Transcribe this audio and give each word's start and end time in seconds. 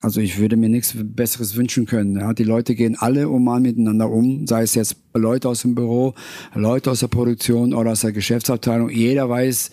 Also 0.00 0.20
ich 0.20 0.38
würde 0.38 0.56
mir 0.56 0.68
nichts 0.68 0.94
Besseres 0.96 1.56
wünschen 1.56 1.84
können. 1.84 2.20
Ja, 2.20 2.32
die 2.32 2.44
Leute 2.44 2.76
gehen 2.76 2.96
alle 2.96 3.22
normal 3.22 3.60
miteinander 3.60 4.08
um, 4.08 4.46
sei 4.46 4.62
es 4.62 4.74
jetzt 4.76 4.96
Leute 5.12 5.48
aus 5.48 5.62
dem 5.62 5.74
Büro, 5.74 6.14
Leute 6.54 6.92
aus 6.92 7.00
der 7.00 7.08
Produktion 7.08 7.74
oder 7.74 7.92
aus 7.92 8.02
der 8.02 8.12
Geschäftsabteilung. 8.12 8.90
Jeder 8.90 9.28
weiß 9.28 9.72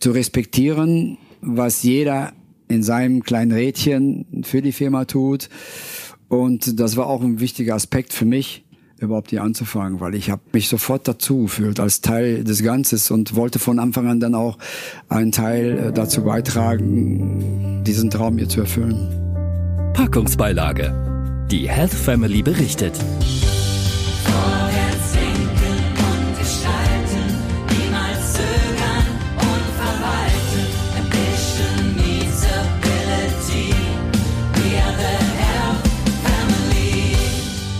zu 0.00 0.12
respektieren, 0.12 1.18
was 1.42 1.82
jeder 1.82 2.32
in 2.68 2.82
seinem 2.82 3.22
kleinen 3.22 3.52
Rädchen 3.52 4.44
für 4.44 4.62
die 4.62 4.72
Firma 4.72 5.04
tut. 5.04 5.50
Und 6.28 6.80
das 6.80 6.96
war 6.96 7.06
auch 7.06 7.22
ein 7.22 7.38
wichtiger 7.38 7.74
Aspekt 7.74 8.14
für 8.14 8.24
mich, 8.24 8.64
überhaupt 8.98 9.28
hier 9.28 9.42
anzufangen, 9.42 10.00
weil 10.00 10.14
ich 10.14 10.30
habe 10.30 10.40
mich 10.52 10.70
sofort 10.70 11.06
dazu 11.06 11.42
gefühlt 11.42 11.80
als 11.80 12.00
Teil 12.00 12.44
des 12.44 12.62
Ganzes 12.62 13.10
und 13.10 13.36
wollte 13.36 13.58
von 13.58 13.78
Anfang 13.78 14.08
an 14.08 14.20
dann 14.20 14.34
auch 14.34 14.56
einen 15.10 15.32
Teil 15.32 15.78
äh, 15.78 15.92
dazu 15.92 16.24
beitragen, 16.24 17.84
diesen 17.84 18.08
Traum 18.08 18.38
hier 18.38 18.48
zu 18.48 18.60
erfüllen. 18.60 19.33
Packungsbeilage. 20.04 20.92
Die 21.50 21.66
Health 21.66 21.94
Family 21.94 22.42
berichtet. 22.42 22.92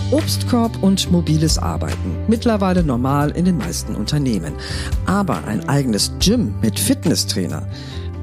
Obstkorb 0.09 0.81
und 0.81 1.11
mobiles 1.11 1.59
Arbeiten. 1.59 2.15
Mittlerweile 2.27 2.81
normal 2.81 3.31
in 3.31 3.45
den 3.45 3.59
meisten 3.59 3.93
Unternehmen. 3.95 4.55
Aber 5.05 5.45
ein 5.45 5.69
eigenes 5.69 6.11
Gym 6.19 6.55
mit 6.59 6.79
Fitnesstrainer. 6.79 7.67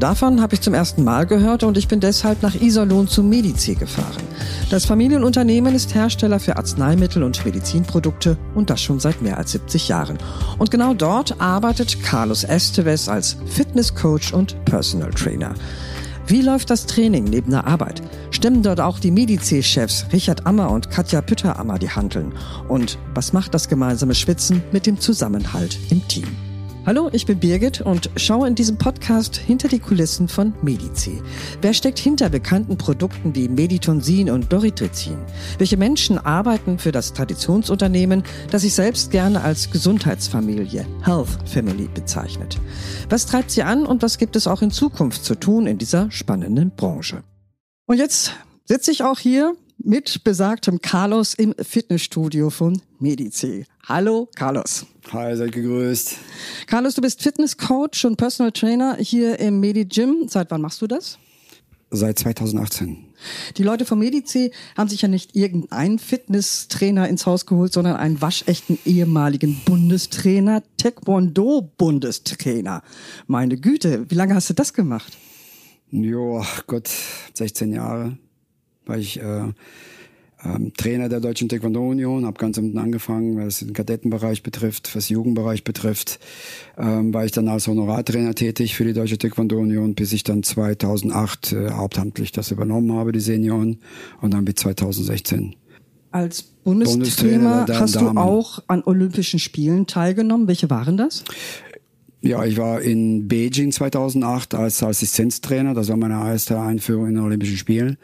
Davon 0.03 0.41
habe 0.41 0.55
ich 0.55 0.61
zum 0.61 0.75
ersten 0.75 1.05
Mal 1.05 1.27
gehört 1.27 1.63
und 1.63 1.79
ich 1.79 1.87
bin 1.87 2.01
deshalb 2.01 2.43
nach 2.43 2.57
Iserlohn 2.57 3.07
zu 3.07 3.23
Medici 3.23 3.77
gefahren. 3.77 4.25
Das 4.69 4.85
Familienunternehmen 4.85 5.77
ist 5.77 5.95
Hersteller 5.95 6.41
für 6.41 6.57
Arzneimittel 6.57 7.23
und 7.23 7.45
Medizinprodukte 7.45 8.37
und 8.57 8.69
das 8.69 8.83
schon 8.83 8.99
seit 8.99 9.23
mehr 9.23 9.39
als 9.39 9.53
70 9.53 9.87
Jahren. 9.87 10.19
Und 10.59 10.73
genau 10.73 10.93
dort 10.93 11.41
arbeitet 11.41 12.03
Carlos 12.03 12.43
Esteves 12.43 13.09
als 13.09 13.37
Fitnesscoach 13.47 14.35
und 14.35 14.57
Personal 14.65 15.11
Trainer. 15.11 15.55
Wie 16.27 16.43
läuft 16.43 16.71
das 16.71 16.87
Training 16.87 17.23
neben 17.23 17.53
der 17.53 17.69
Arbeit? 17.69 18.03
Stimmen 18.33 18.65
dort 18.65 18.81
auch 18.81 18.99
die 18.99 19.13
Medici-Chefs 19.13 20.07
Richard 20.13 20.47
Ammer 20.47 20.73
und 20.73 20.91
Katja 20.91 21.21
Pütter-Ammer 21.21 21.79
die 21.79 21.91
Handeln? 21.91 22.33
Und 22.67 22.99
was 23.15 23.33
macht 23.33 23.55
das 23.55 23.69
gemeinsame 23.69 24.17
Schwitzen 24.17 24.65
mit 24.73 24.85
dem 24.85 24.99
Zusammenhalt 24.99 25.79
im 25.91 26.09
Team? 26.09 26.27
Hallo, 26.85 27.11
ich 27.13 27.27
bin 27.27 27.39
Birgit 27.39 27.81
und 27.81 28.11
schaue 28.17 28.49
in 28.49 28.57
diesem 28.57 28.77
Podcast 28.77 29.37
hinter 29.37 29.69
die 29.69 29.79
Kulissen 29.79 30.27
von 30.27 30.53
Medici. 30.63 31.23
Wer 31.61 31.75
steckt 31.75 32.01
hinter 32.01 32.29
bekannten 32.29 32.77
Produkten 32.77 33.37
wie 33.37 33.49
Meditonsin 33.49 34.29
und 34.29 34.53
Doritrizin? 34.53 35.17
Welche 35.59 35.77
Menschen 35.77 36.19
arbeiten 36.19 36.81
für 36.81 36.91
das 36.91 37.13
Traditionsunternehmen, 37.13 38.25
das 38.51 38.63
sich 38.63 38.75
selbst 38.75 39.13
gerne 39.13 39.43
als 39.43 39.71
Gesundheitsfamilie, 39.71 40.85
Health 41.05 41.29
Family 41.49 41.89
bezeichnet? 41.95 42.59
Was 43.09 43.27
treibt 43.27 43.53
sie 43.53 43.63
an 43.63 43.87
und 43.87 44.03
was 44.03 44.19
gibt 44.19 44.35
es 44.35 44.49
auch 44.49 44.61
in 44.61 44.73
Zukunft 44.73 45.25
zu 45.25 45.37
tun 45.37 45.69
in 45.69 45.79
dieser 45.79 46.11
spannenden 46.11 46.73
Branche? 46.75 47.23
Und 47.87 47.99
jetzt 47.99 48.33
sitze 48.65 48.91
ich 48.91 49.05
auch 49.05 49.21
hier 49.21 49.55
mit 49.85 50.25
besagtem 50.25 50.81
Carlos 50.81 51.35
im 51.35 51.55
Fitnessstudio 51.59 52.51
von 52.51 52.81
Medici. 52.99 53.65
Hallo, 53.87 54.29
Carlos. 54.35 54.87
Hi, 55.13 55.37
seid 55.37 55.53
gegrüßt. 55.53 56.17
Carlos, 56.67 56.95
du 56.95 57.03
bist 57.03 57.23
Fitnesscoach 57.23 58.05
und 58.05 58.17
Personal 58.17 58.53
Trainer 58.53 58.97
hier 58.99 59.39
im 59.41 59.61
Medi 59.61 59.85
Gym. 59.85 60.27
Seit 60.29 60.51
wann 60.51 60.61
machst 60.61 60.83
du 60.83 60.87
das? 60.87 61.19
Seit 61.91 62.19
2018. 62.19 63.05
Die 63.59 63.63
Leute 63.63 63.85
vom 63.85 63.99
Medici 63.99 64.51
haben 64.77 64.89
sich 64.89 65.03
ja 65.03 65.09
nicht 65.09 65.37
irgendeinen 65.37 65.99
Fitnesstrainer 65.99 67.09
ins 67.09 67.27
Haus 67.27 67.45
geholt, 67.45 67.73
sondern 67.73 67.97
einen 67.97 68.23
waschechten 68.23 68.79
ehemaligen 68.87 69.61
Bundestrainer, 69.67 70.63
Taekwondo-Bundestrainer. 70.79 72.83
Meine 73.27 73.59
Güte, 73.59 74.07
wie 74.09 74.15
lange 74.15 74.35
hast 74.35 74.49
du 74.49 74.55
das 74.55 74.73
gemacht? 74.73 75.19
Jo, 75.91 76.43
Gott, 76.67 76.89
16 77.35 77.73
Jahre 77.73 78.17
war 78.87 78.99
ich 78.99 79.21
äh, 79.21 79.53
ähm, 80.45 80.73
Trainer 80.77 81.09
der 81.09 81.21
Deutschen 81.21 81.49
Taekwondo 81.49 81.89
Union, 81.89 82.27
habe 82.27 82.39
ganz 82.39 82.59
unten 82.59 82.79
angefangen, 82.79 83.37
was 83.37 83.61
den 83.61 83.73
Kadettenbereich 83.73 84.43
betrifft, 84.43 84.95
was 84.95 85.07
den 85.07 85.15
Jugendbereich 85.15 85.65
betrifft, 85.65 86.19
ähm, 86.77 87.15
war 87.15 87.25
ich 87.25 87.33
dann 87.33 87.49
als 87.49 87.69
Honorartrainer 87.69 88.35
tätig 88.35 88.75
für 88.75 88.85
die 88.85 88.93
Deutsche 88.93 89.19
Taekwondo 89.19 89.59
Union, 89.59 89.95
bis 89.95 90.13
ich 90.13 90.25
dann 90.25 90.43
2008 90.43 91.53
äh, 91.53 91.71
hauptamtlich 91.71 92.33
das 92.33 92.51
übernommen 92.51 92.93
habe, 92.93 93.13
die 93.13 93.21
Senioren, 93.21 93.79
und 94.21 94.35
dann 94.35 94.45
bis 94.45 94.57
2016. 94.57 95.55
Als 96.11 96.43
Bundestrainer, 96.43 97.65
Bundestrainer 97.65 97.81
hast 97.81 97.97
du 97.97 98.09
auch 98.09 98.63
an 98.67 98.83
Olympischen 98.85 99.39
Spielen 99.39 99.87
teilgenommen. 99.87 100.47
Welche 100.47 100.69
waren 100.69 100.97
das? 100.97 101.25
Ja, 102.21 102.45
ich 102.45 102.57
war 102.57 102.83
in 102.83 103.27
Beijing 103.29 103.73
2008 103.73 104.55
als 104.55 104.83
Assistenztrainer. 104.83 105.75
Das 105.75 105.89
war 105.89 105.97
meine 105.97 106.15
erste 106.15 106.61
Einführung 106.61 107.09
in 107.09 107.15
den 107.15 107.25
Olympischen 107.25 107.57
Spielen. 107.57 107.97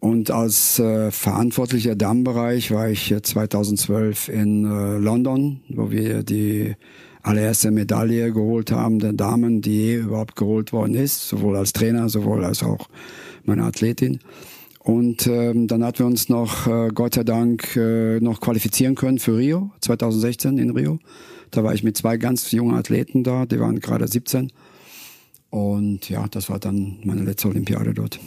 Und 0.00 0.30
als 0.30 0.78
äh, 0.78 1.10
verantwortlicher 1.10 1.94
Dammbereich 1.94 2.70
war 2.70 2.88
ich 2.88 3.14
2012 3.22 4.28
in 4.28 4.64
äh, 4.64 4.96
London, 4.96 5.60
wo 5.68 5.90
wir 5.90 6.22
die 6.22 6.74
allererste 7.22 7.70
Medaille 7.70 8.32
geholt 8.32 8.72
haben 8.72 8.98
der 8.98 9.12
Damen, 9.12 9.60
die 9.60 9.76
je 9.76 9.96
überhaupt 9.96 10.36
geholt 10.36 10.72
worden 10.72 10.94
ist, 10.94 11.28
sowohl 11.28 11.56
als 11.56 11.74
Trainer, 11.74 12.08
sowohl 12.08 12.46
als 12.46 12.62
auch 12.62 12.88
meine 13.44 13.64
Athletin. 13.64 14.20
Und 14.78 15.26
ähm, 15.26 15.66
dann 15.66 15.84
hatten 15.84 15.98
wir 15.98 16.06
uns 16.06 16.30
noch, 16.30 16.66
äh, 16.66 16.88
Gott 16.94 17.14
sei 17.14 17.24
Dank, 17.24 17.76
äh, 17.76 18.18
noch 18.20 18.40
qualifizieren 18.40 18.94
können 18.94 19.18
für 19.18 19.36
Rio, 19.36 19.70
2016 19.82 20.56
in 20.56 20.70
Rio. 20.70 20.98
Da 21.50 21.62
war 21.62 21.74
ich 21.74 21.82
mit 21.82 21.98
zwei 21.98 22.16
ganz 22.16 22.50
jungen 22.52 22.74
Athleten 22.74 23.22
da, 23.22 23.44
die 23.44 23.60
waren 23.60 23.80
gerade 23.80 24.08
17. 24.08 24.50
Und 25.50 26.08
ja, 26.08 26.26
das 26.28 26.48
war 26.48 26.58
dann 26.58 26.96
meine 27.04 27.22
letzte 27.22 27.48
Olympiade 27.48 27.92
dort. 27.92 28.18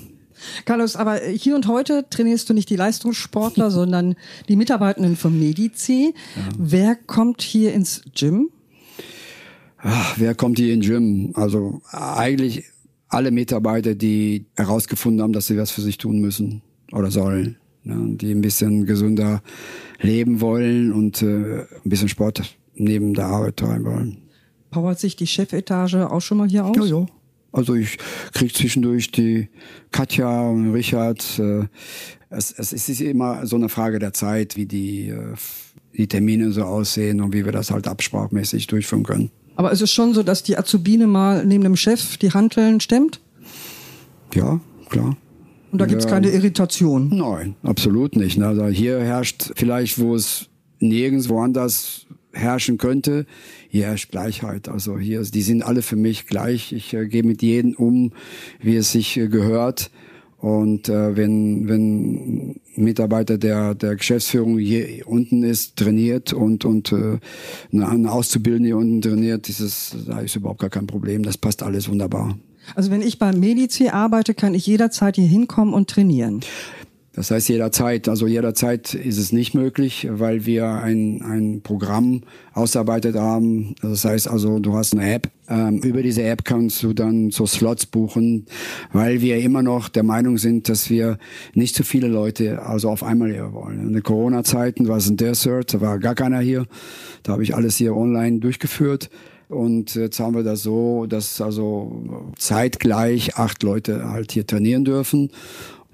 Carlos, 0.66 0.95
aber 0.95 1.17
hier 1.17 1.55
und 1.55 1.67
heute 1.67 2.05
trainierst 2.09 2.49
du 2.49 2.53
nicht 2.53 2.69
die 2.69 2.75
Leistungssportler, 2.75 3.71
sondern 3.71 4.16
die 4.49 4.55
Mitarbeitenden 4.55 5.16
von 5.16 5.38
Medici. 5.38 6.13
Ja. 6.35 6.41
Wer 6.57 6.95
kommt 6.95 7.41
hier 7.41 7.73
ins 7.73 8.01
Gym? 8.16 8.49
Ach, 9.77 10.16
wer 10.17 10.33
kommt 10.33 10.57
hier 10.57 10.73
ins 10.73 10.85
Gym? 10.85 11.31
Also 11.35 11.81
eigentlich 11.91 12.66
alle 13.09 13.31
Mitarbeiter, 13.31 13.95
die 13.95 14.45
herausgefunden 14.55 15.22
haben, 15.22 15.33
dass 15.33 15.47
sie 15.47 15.57
was 15.57 15.72
für 15.72 15.81
sich 15.81 15.97
tun 15.97 16.19
müssen 16.19 16.61
oder 16.91 17.11
sollen. 17.11 17.57
Ja, 17.83 17.95
die 17.97 18.31
ein 18.31 18.41
bisschen 18.41 18.85
gesünder 18.85 19.41
leben 19.99 20.39
wollen 20.39 20.93
und 20.93 21.22
äh, 21.22 21.61
ein 21.61 21.67
bisschen 21.83 22.07
Sport 22.07 22.55
neben 22.75 23.13
der 23.13 23.25
Arbeit 23.25 23.57
treiben 23.57 23.83
wollen. 23.83 24.17
Powert 24.72 24.99
sich 24.99 25.16
die 25.17 25.27
Chefetage 25.27 26.09
auch 26.09 26.22
schon 26.22 26.38
mal 26.38 26.47
hier 26.47 26.66
aus? 26.66 26.75
Ja, 26.77 26.85
ja. 26.85 27.05
Also 27.53 27.75
ich 27.75 27.97
krieg 28.34 28.53
zwischendurch 28.53 29.12
die 29.12 29.47
Katja 29.91 30.50
und 30.50 30.74
Richard. 30.74 31.40
Äh, 31.40 31.68
es, 32.30 32.52
es 32.52 32.74
ist 32.74 33.00
immer 33.00 33.46
so 33.46 33.56
eine 33.56 33.69
Frage 33.69 34.00
der 34.00 34.12
Zeit, 34.12 34.58
wie 34.58 34.66
die, 34.66 35.09
äh, 35.09 35.36
die 35.96 36.08
Termine 36.08 36.52
so 36.52 36.64
aussehen 36.64 37.22
und 37.22 37.31
wie 37.31 37.46
wir 37.46 37.52
das 37.52 37.69
halt 37.69 37.88
absprachmäßig 37.88 38.68
durchführen 38.68 39.03
können. 39.03 39.30
Aber 39.56 39.72
es 39.72 39.81
ist 39.81 39.91
schon 39.91 40.16
so, 40.16 40.24
dass 40.24 40.41
die 40.41 40.58
Azubine 40.58 41.06
mal 41.06 41.46
neben 41.46 41.64
dem 41.64 41.75
Chef 41.75 42.18
die 42.18 42.31
Hanteln 42.31 42.80
stemmt? 42.80 43.22
Ja, 44.34 44.59
klar. 44.90 45.16
Und 45.72 45.80
da 45.80 45.85
gibt's 45.85 46.08
keine 46.08 46.30
Irritation? 46.30 47.09
Nein, 47.16 47.56
absolut 47.62 48.16
nicht. 48.16 48.41
Also 48.41 48.68
hier 48.68 49.00
herrscht 49.00 49.52
vielleicht, 49.56 50.00
wo 50.00 50.16
es 50.16 50.50
nirgends 50.80 51.30
woanders 51.30 52.08
herrschen 52.33 52.77
könnte, 52.77 53.25
hier 53.69 53.85
herrscht 53.85 54.11
Gleichheit. 54.11 54.67
Also 54.67 54.97
hier, 54.97 55.21
die 55.21 55.41
sind 55.41 55.63
alle 55.63 55.81
für 55.81 55.95
mich 55.95 56.25
gleich. 56.25 56.73
Ich 56.73 56.94
äh, 56.94 57.07
gehe 57.07 57.23
mit 57.23 57.41
jedem 57.41 57.73
um, 57.75 58.11
wie 58.59 58.75
es 58.75 58.91
sich 58.91 59.17
äh, 59.17 59.27
gehört. 59.27 59.91
Und 60.43 60.89
äh, 60.89 61.16
wenn, 61.16 61.69
wenn 61.69 62.59
Mitarbeiter 62.75 63.37
der, 63.37 63.75
der 63.75 63.96
Geschäftsführung 63.96 64.58
hier 64.58 65.08
unten 65.08 65.43
ist, 65.43 65.78
trainiert 65.78 66.34
und, 66.34 66.66
und 66.66 66.91
äh, 66.91 67.19
eine 67.72 68.11
Auszubildende 68.11 68.67
hier 68.67 68.78
unten 68.78 69.02
trainiert, 69.02 69.47
dieses, 69.47 69.96
da 70.05 70.19
ist 70.19 70.35
überhaupt 70.35 70.59
gar 70.59 70.69
kein 70.69 70.85
Problem. 70.85 71.23
Das 71.23 71.37
passt 71.37 71.63
alles 71.63 71.87
wunderbar. 71.87 72.37
Also 72.75 72.91
wenn 72.91 73.02
ich 73.02 73.19
beim 73.19 73.40
Medici 73.40 73.87
arbeite, 73.87 74.34
kann 74.34 74.53
ich 74.53 74.67
jederzeit 74.67 75.16
hier 75.16 75.28
hinkommen 75.28 75.73
und 75.73 75.90
trainieren. 75.90 76.41
Das 77.15 77.29
heißt 77.29 77.47
jederzeit, 77.49 78.09
also 78.09 78.25
jederzeit 78.25 78.95
ist 78.95 79.19
es 79.19 79.31
nicht 79.31 79.53
möglich, 79.53 80.07
weil 80.09 80.47
wir 80.47 80.67
ein, 80.67 81.21
ein 81.21 81.61
Programm 81.61 82.21
ausarbeitet 82.53 83.15
haben. 83.15 83.75
Das 83.83 84.03
heißt 84.03 84.27
also, 84.27 84.57
du 84.57 84.73
hast 84.73 84.93
eine 84.93 85.13
App. 85.13 85.29
Ähm, 85.47 85.77
über 85.79 86.01
diese 86.01 86.23
App 86.23 86.43
kannst 86.43 86.81
du 86.81 86.93
dann 86.93 87.29
so 87.29 87.45
Slots 87.45 87.85
buchen, 87.85 88.47
weil 88.93 89.21
wir 89.21 89.37
immer 89.37 89.61
noch 89.61 89.89
der 89.89 90.01
Meinung 90.01 90.39
sind, 90.39 90.69
dass 90.69 90.89
wir 90.89 91.19
nicht 91.53 91.75
zu 91.75 91.83
viele 91.83 92.07
Leute 92.07 92.63
also 92.63 92.89
auf 92.89 93.03
einmal 93.03 93.31
hier 93.31 93.53
wollen. 93.53 93.87
In 93.87 93.93
den 93.93 94.01
Corona-Zeiten 94.03 94.87
war 94.87 94.97
es 94.97 95.07
ein 95.07 95.17
Desert, 95.17 95.71
da 95.75 95.81
war 95.81 95.99
gar 95.99 96.15
keiner 96.15 96.39
hier. 96.39 96.65
Da 97.21 97.33
habe 97.33 97.43
ich 97.43 97.53
alles 97.53 97.77
hier 97.77 97.95
online 97.95 98.39
durchgeführt. 98.39 99.11
Und 99.49 99.93
jetzt 99.93 100.19
haben 100.19 100.33
wir 100.33 100.43
das 100.43 100.63
so, 100.63 101.05
dass 101.05 101.39
also 101.39 102.31
zeitgleich 102.39 103.35
acht 103.35 103.61
Leute 103.61 104.09
halt 104.09 104.31
hier 104.31 104.47
trainieren 104.47 104.83
dürfen. 104.83 105.29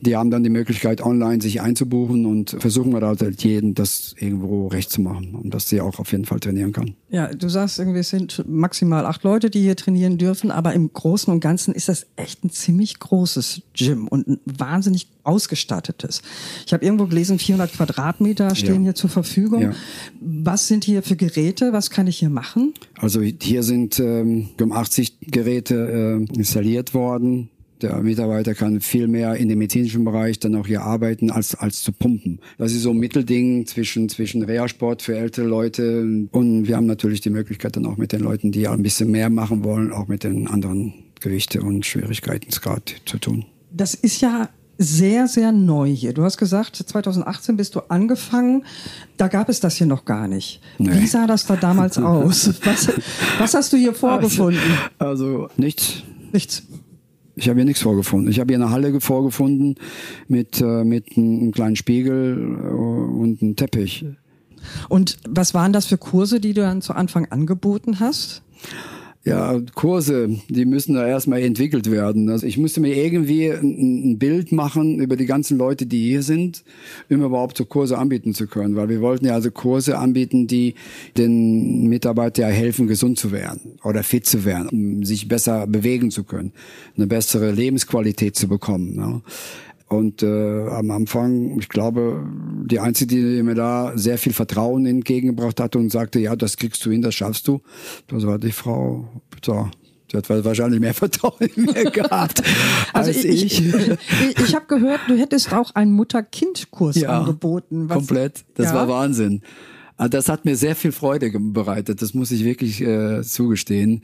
Die 0.01 0.15
haben 0.15 0.31
dann 0.31 0.43
die 0.43 0.49
Möglichkeit, 0.49 1.01
online 1.01 1.41
sich 1.41 1.61
einzubuchen 1.61 2.25
und 2.25 2.55
versuchen 2.59 2.91
wir 2.93 3.01
halt 3.01 3.43
jeden 3.43 3.73
das 3.73 4.15
irgendwo 4.17 4.67
recht 4.67 4.91
zu 4.91 5.01
machen, 5.01 5.35
um 5.35 5.49
dass 5.49 5.67
sie 5.67 5.81
auch 5.81 5.99
auf 5.99 6.11
jeden 6.11 6.25
Fall 6.25 6.39
trainieren 6.39 6.71
kann. 6.71 6.95
Ja, 7.09 7.27
du 7.27 7.49
sagst 7.49 7.79
irgendwie, 7.79 7.99
es 7.99 8.09
sind 8.09 8.43
maximal 8.47 9.05
acht 9.05 9.23
Leute, 9.23 9.49
die 9.49 9.61
hier 9.61 9.75
trainieren 9.75 10.17
dürfen, 10.17 10.51
aber 10.51 10.73
im 10.73 10.91
Großen 10.91 11.31
und 11.33 11.39
Ganzen 11.39 11.73
ist 11.73 11.89
das 11.89 12.05
echt 12.15 12.43
ein 12.43 12.49
ziemlich 12.49 12.99
großes 12.99 13.61
Gym 13.73 14.07
und 14.07 14.27
ein 14.27 14.39
wahnsinnig 14.45 15.07
ausgestattetes. 15.23 16.21
Ich 16.65 16.73
habe 16.73 16.85
irgendwo 16.85 17.05
gelesen, 17.05 17.39
400 17.39 17.73
Quadratmeter 17.73 18.55
stehen 18.55 18.75
ja. 18.75 18.81
hier 18.81 18.95
zur 18.95 19.09
Verfügung. 19.09 19.61
Ja. 19.61 19.73
Was 20.21 20.67
sind 20.67 20.83
hier 20.83 21.03
für 21.03 21.15
Geräte? 21.15 21.73
Was 21.73 21.89
kann 21.89 22.07
ich 22.07 22.17
hier 22.17 22.29
machen? 22.29 22.73
Also 22.97 23.21
hier 23.21 23.63
sind 23.63 23.99
ähm, 23.99 24.49
80 24.59 25.19
Geräte 25.21 26.19
äh, 26.31 26.35
installiert 26.37 26.93
worden 26.93 27.49
der 27.81 27.97
Mitarbeiter 28.01 28.53
kann 28.53 28.81
viel 28.81 29.07
mehr 29.07 29.35
in 29.35 29.49
dem 29.49 29.59
medizinischen 29.59 30.03
Bereich 30.03 30.39
dann 30.39 30.55
auch 30.55 30.67
hier 30.67 30.81
arbeiten, 30.81 31.31
als, 31.31 31.55
als 31.55 31.83
zu 31.83 31.91
pumpen. 31.91 32.39
Das 32.57 32.73
ist 32.73 32.83
so 32.83 32.91
ein 32.91 32.97
Mittelding 32.97 33.65
zwischen, 33.65 34.09
zwischen 34.09 34.43
Reha-Sport 34.43 35.01
für 35.01 35.17
ältere 35.17 35.45
Leute 35.45 36.27
und 36.31 36.67
wir 36.67 36.75
haben 36.75 36.87
natürlich 36.87 37.21
die 37.21 37.29
Möglichkeit 37.29 37.75
dann 37.75 37.85
auch 37.85 37.97
mit 37.97 38.11
den 38.11 38.21
Leuten, 38.21 38.51
die 38.51 38.67
ein 38.67 38.83
bisschen 38.83 39.11
mehr 39.11 39.29
machen 39.29 39.63
wollen, 39.63 39.91
auch 39.91 40.07
mit 40.07 40.23
den 40.23 40.47
anderen 40.47 40.93
Gewichte 41.19 41.61
und 41.61 41.85
Schwierigkeitsgrad 41.85 42.95
zu 43.05 43.17
tun. 43.17 43.45
Das 43.71 43.93
ist 43.93 44.21
ja 44.21 44.49
sehr, 44.77 45.27
sehr 45.27 45.51
neu 45.51 45.89
hier. 45.89 46.13
Du 46.13 46.23
hast 46.23 46.37
gesagt, 46.37 46.77
2018 46.77 47.57
bist 47.57 47.75
du 47.75 47.81
angefangen. 47.89 48.63
Da 49.17 49.27
gab 49.27 49.49
es 49.49 49.59
das 49.59 49.75
hier 49.75 49.87
noch 49.87 50.05
gar 50.05 50.27
nicht. 50.27 50.61
Nee. 50.77 51.01
Wie 51.01 51.07
sah 51.07 51.27
das 51.27 51.45
da 51.45 51.57
damals 51.57 51.97
aus? 51.97 52.49
Was, 52.63 52.89
was 53.37 53.53
hast 53.53 53.73
du 53.73 53.77
hier 53.77 53.93
vorgefunden? 53.93 54.61
Also, 54.97 55.25
also 55.25 55.49
nichts. 55.57 56.03
Nichts. 56.31 56.63
Ich 57.39 57.47
habe 57.47 57.57
hier 57.57 57.65
nichts 57.65 57.81
vorgefunden. 57.81 58.29
Ich 58.29 58.39
habe 58.39 58.53
hier 58.53 58.61
eine 58.61 58.71
Halle 58.71 58.99
vorgefunden 58.99 59.75
mit, 60.27 60.59
äh, 60.59 60.83
mit 60.83 61.15
einem 61.15 61.51
kleinen 61.53 61.77
Spiegel 61.77 62.37
äh, 62.37 62.67
und 62.67 63.41
einem 63.41 63.55
Teppich. 63.55 64.05
Und 64.89 65.17
was 65.27 65.53
waren 65.53 65.71
das 65.71 65.85
für 65.85 65.97
Kurse, 65.97 66.41
die 66.41 66.53
du 66.53 66.61
dann 66.61 66.81
zu 66.81 66.93
Anfang 66.93 67.27
angeboten 67.31 68.01
hast? 68.01 68.41
Ja, 69.25 69.59
Kurse, 69.75 70.29
die 70.47 70.63
müssen 70.63 70.95
da 70.95 71.05
erstmal 71.05 71.41
entwickelt 71.41 71.91
werden. 71.91 72.29
Also 72.29 72.47
ich 72.47 72.57
musste 72.57 72.79
mir 72.79 72.95
irgendwie 72.95 73.49
ein, 73.49 74.17
Bild 74.17 74.53
machen 74.53 74.99
über 74.99 75.17
die 75.17 75.25
ganzen 75.25 75.57
Leute, 75.57 75.85
die 75.85 76.01
hier 76.01 76.23
sind, 76.23 76.63
um 77.09 77.21
überhaupt 77.21 77.57
so 77.57 77.65
Kurse 77.65 77.97
anbieten 77.97 78.33
zu 78.33 78.47
können. 78.47 78.77
Weil 78.77 78.87
wir 78.87 79.01
wollten 79.01 79.25
ja 79.25 79.33
also 79.33 79.51
Kurse 79.51 79.97
anbieten, 79.97 80.47
die 80.47 80.75
den 81.17 81.87
Mitarbeitern 81.87 82.51
helfen, 82.51 82.87
gesund 82.87 83.19
zu 83.19 83.33
werden 83.33 83.77
oder 83.83 84.03
fit 84.03 84.25
zu 84.25 84.45
werden, 84.45 84.69
um 84.69 85.03
sich 85.03 85.27
besser 85.27 85.67
bewegen 85.67 86.11
zu 86.11 86.23
können, 86.23 86.53
eine 86.95 87.07
bessere 87.07 87.51
Lebensqualität 87.51 88.37
zu 88.37 88.47
bekommen. 88.47 88.95
Ja. 88.95 89.21
Und 89.89 90.21
äh, 90.21 90.67
am 90.67 90.91
Anfang, 90.91 91.59
ich 91.59 91.67
glaube, 91.67 92.23
die 92.65 92.79
Einzige, 92.79 93.15
die 93.15 93.41
mir 93.41 93.55
da 93.55 93.91
sehr 93.95 94.19
viel 94.19 94.33
Vertrauen 94.33 94.85
entgegengebracht 94.85 95.59
hatte 95.59 95.79
und 95.79 95.91
sagte, 95.91 96.19
ja, 96.19 96.35
das 96.35 96.57
kriegst 96.57 96.85
du 96.85 96.91
hin, 96.91 97.01
das 97.01 97.15
schaffst 97.15 97.47
du, 97.47 97.61
das 98.07 98.25
war 98.27 98.37
die 98.37 98.51
Frau, 98.51 99.09
so, 99.43 99.67
die 100.11 100.17
hat 100.17 100.29
wahrscheinlich 100.29 100.79
mehr 100.79 100.93
Vertrauen 100.93 101.49
in 101.55 101.65
mir 101.65 101.89
gehabt 101.89 102.43
also 102.93 103.09
als 103.09 103.23
ich. 103.23 103.43
Ich, 103.43 103.67
ich, 103.67 104.39
ich 104.39 104.55
habe 104.55 104.67
gehört, 104.67 105.01
du 105.07 105.17
hättest 105.17 105.53
auch 105.53 105.73
einen 105.73 105.91
Mutter-Kind-Kurs 105.93 106.97
ja, 106.97 107.19
angeboten. 107.19 107.89
Was, 107.89 107.97
komplett. 107.97 108.45
Das 108.53 108.67
ja? 108.67 108.75
war 108.75 108.87
Wahnsinn. 108.87 109.41
Also 109.99 110.11
das 110.11 110.29
hat 110.29 110.45
mir 110.45 110.55
sehr 110.55 110.77
viel 110.77 110.93
Freude 110.93 111.29
bereitet, 111.29 112.01
das 112.01 112.13
muss 112.13 112.31
ich 112.31 112.45
wirklich 112.45 112.79
äh, 112.79 113.21
zugestehen. 113.21 114.01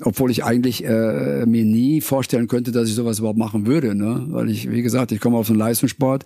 Obwohl 0.00 0.30
ich 0.30 0.42
eigentlich 0.42 0.82
äh, 0.86 1.44
mir 1.44 1.66
nie 1.66 2.00
vorstellen 2.00 2.48
könnte, 2.48 2.72
dass 2.72 2.88
ich 2.88 2.94
sowas 2.94 3.18
überhaupt 3.18 3.38
machen 3.38 3.66
würde. 3.66 3.94
Ne? 3.94 4.24
Weil 4.30 4.48
ich, 4.48 4.70
wie 4.70 4.80
gesagt, 4.80 5.12
ich 5.12 5.20
komme 5.20 5.36
aus 5.36 5.48
dem 5.48 5.56
Leistungssport 5.56 6.24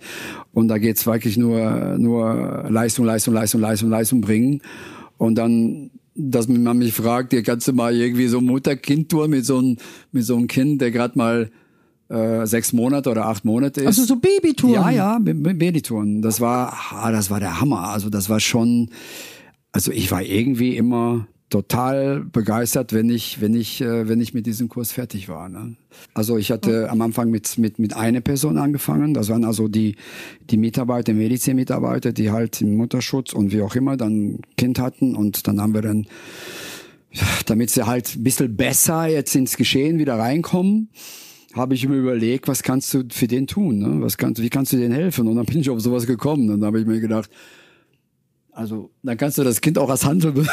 und 0.53 0.69
da 0.69 0.77
geht's 0.77 1.05
wirklich 1.05 1.37
nur, 1.37 1.97
nur 1.97 2.65
Leistung, 2.69 3.05
Leistung, 3.05 3.33
Leistung, 3.33 3.59
Leistung, 3.59 3.89
Leistung 3.89 4.21
bringen. 4.21 4.61
Und 5.17 5.35
dann 5.35 5.91
dass 6.15 6.47
man 6.47 6.77
mich 6.77 6.93
fragt, 6.93 7.33
ihr 7.33 7.43
kannst 7.43 7.67
du 7.67 7.73
mal 7.73 7.95
irgendwie 7.95 8.27
so 8.27 8.41
Mutter-Kind-Tour 8.41 9.27
mit 9.27 9.45
so 9.45 9.57
einem 9.57 9.77
mit 10.11 10.23
so 10.23 10.35
einem 10.35 10.47
Kind, 10.47 10.81
der 10.81 10.91
gerade 10.91 11.17
mal 11.17 11.49
äh, 12.09 12.45
sechs 12.45 12.73
Monate 12.73 13.09
oder 13.09 13.27
acht 13.27 13.45
Monate 13.45 13.81
ist. 13.81 13.87
Also 13.87 14.03
so 14.03 14.15
Babytouren. 14.15 14.73
Ja, 14.73 14.89
ja, 14.89 15.19
Babytouren. 15.19 16.21
Das 16.21 16.41
war, 16.41 16.73
ah, 16.91 17.11
das 17.11 17.29
war 17.29 17.39
der 17.39 17.61
Hammer. 17.61 17.89
Also 17.89 18.09
das 18.09 18.29
war 18.29 18.39
schon, 18.39 18.89
also 19.71 19.91
ich 19.91 20.11
war 20.11 20.23
irgendwie 20.23 20.75
immer 20.75 21.27
total 21.49 22.21
begeistert, 22.21 22.93
wenn 22.93 23.09
ich, 23.09 23.41
wenn 23.41 23.55
ich, 23.55 23.81
äh, 23.81 24.07
wenn 24.07 24.21
ich 24.21 24.33
mit 24.33 24.45
diesem 24.45 24.69
Kurs 24.69 24.91
fertig 24.91 25.29
war. 25.29 25.49
Ne? 25.49 25.75
Also 26.13 26.37
ich 26.37 26.51
hatte 26.51 26.83
okay. 26.83 26.91
am 26.91 27.01
Anfang 27.01 27.29
mit, 27.29 27.57
mit, 27.57 27.79
mit 27.79 27.95
einer 27.95 28.21
Person 28.21 28.57
angefangen. 28.57 29.13
Das 29.13 29.29
waren 29.29 29.43
also 29.43 29.67
die, 29.67 29.95
die 30.49 30.57
Mitarbeiter, 30.57 31.13
Medizinmitarbeiter, 31.13 32.11
die 32.11 32.31
halt 32.31 32.61
im 32.61 32.75
Mutterschutz 32.75 33.33
und 33.33 33.51
wie 33.51 33.61
auch 33.61 33.75
immer 33.75 33.97
dann 33.97 34.39
Kind 34.57 34.79
hatten. 34.79 35.15
Und 35.15 35.47
dann 35.47 35.59
haben 35.59 35.73
wir 35.73 35.81
dann, 35.81 36.07
damit 37.47 37.71
sie 37.71 37.85
halt 37.85 38.15
ein 38.15 38.23
bisschen 38.23 38.55
besser 38.55 39.07
jetzt 39.07 39.35
ins 39.35 39.57
Geschehen 39.57 39.97
wieder 39.97 40.19
reinkommen, 40.19 40.89
habe 41.59 41.75
ich 41.75 41.87
mir 41.87 41.97
überlegt, 41.97 42.47
was 42.47 42.63
kannst 42.63 42.93
du 42.93 43.03
für 43.11 43.27
den 43.27 43.47
tun? 43.47 43.79
Ne? 43.79 44.01
Was 44.01 44.17
kannst, 44.17 44.41
wie 44.41 44.49
kannst 44.49 44.73
du 44.73 44.77
denen 44.77 44.93
helfen? 44.93 45.27
Und 45.27 45.35
dann 45.35 45.45
bin 45.45 45.59
ich 45.59 45.69
auf 45.69 45.79
sowas 45.81 46.07
gekommen. 46.07 46.49
Und 46.49 46.61
dann 46.61 46.67
habe 46.67 46.79
ich 46.79 46.85
mir 46.85 46.99
gedacht, 46.99 47.29
also 48.51 48.89
dann 49.03 49.17
kannst 49.17 49.37
du 49.37 49.43
das 49.43 49.61
Kind 49.61 49.77
auch 49.77 49.89
als 49.89 50.05
Handel. 50.05 50.33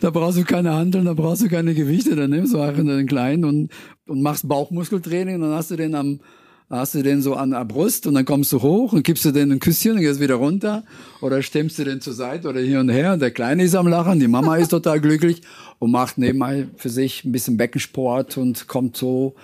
da 0.00 0.10
brauchst 0.10 0.38
du 0.38 0.44
keine 0.44 0.74
Handeln, 0.74 1.06
da 1.06 1.14
brauchst 1.14 1.42
du 1.42 1.48
keine 1.48 1.74
Gewichte. 1.74 2.14
Dann 2.14 2.30
nimmst 2.30 2.52
du 2.52 2.60
einfach 2.60 2.84
den 2.84 3.06
kleinen 3.06 3.44
und, 3.44 3.70
und 4.06 4.22
machst 4.22 4.46
Bauchmuskeltraining. 4.46 5.36
Und 5.36 5.42
dann 5.42 5.54
hast 5.54 5.70
du 5.70 5.76
den 5.76 5.94
am 5.94 6.20
hast 6.70 6.94
du 6.94 7.02
den 7.02 7.20
so 7.20 7.34
an 7.34 7.50
der 7.50 7.64
Brust 7.64 8.06
und 8.06 8.14
dann 8.14 8.24
kommst 8.24 8.52
du 8.52 8.62
hoch 8.62 8.92
und 8.92 9.02
gibst 9.02 9.24
du 9.24 9.32
den 9.32 9.50
ein 9.50 9.58
Küsschen 9.58 9.92
und 9.92 10.00
gehst 10.00 10.20
wieder 10.20 10.36
runter 10.36 10.84
oder 11.20 11.42
stemmst 11.42 11.78
du 11.80 11.84
den 11.84 12.00
zur 12.00 12.14
Seite 12.14 12.48
oder 12.48 12.60
hier 12.60 12.78
und 12.78 12.88
her 12.88 13.12
und 13.12 13.20
der 13.20 13.32
Kleine 13.32 13.64
ist 13.64 13.74
am 13.74 13.88
Lachen, 13.88 14.20
die 14.20 14.28
Mama 14.28 14.56
ist 14.56 14.68
total 14.68 15.00
glücklich 15.00 15.42
und 15.80 15.90
macht 15.90 16.16
nebenbei 16.16 16.68
für 16.76 16.88
sich 16.88 17.24
ein 17.24 17.32
bisschen 17.32 17.56
Beckensport 17.56 18.38
und 18.38 18.68
kommt 18.68 18.96
so 18.96 19.34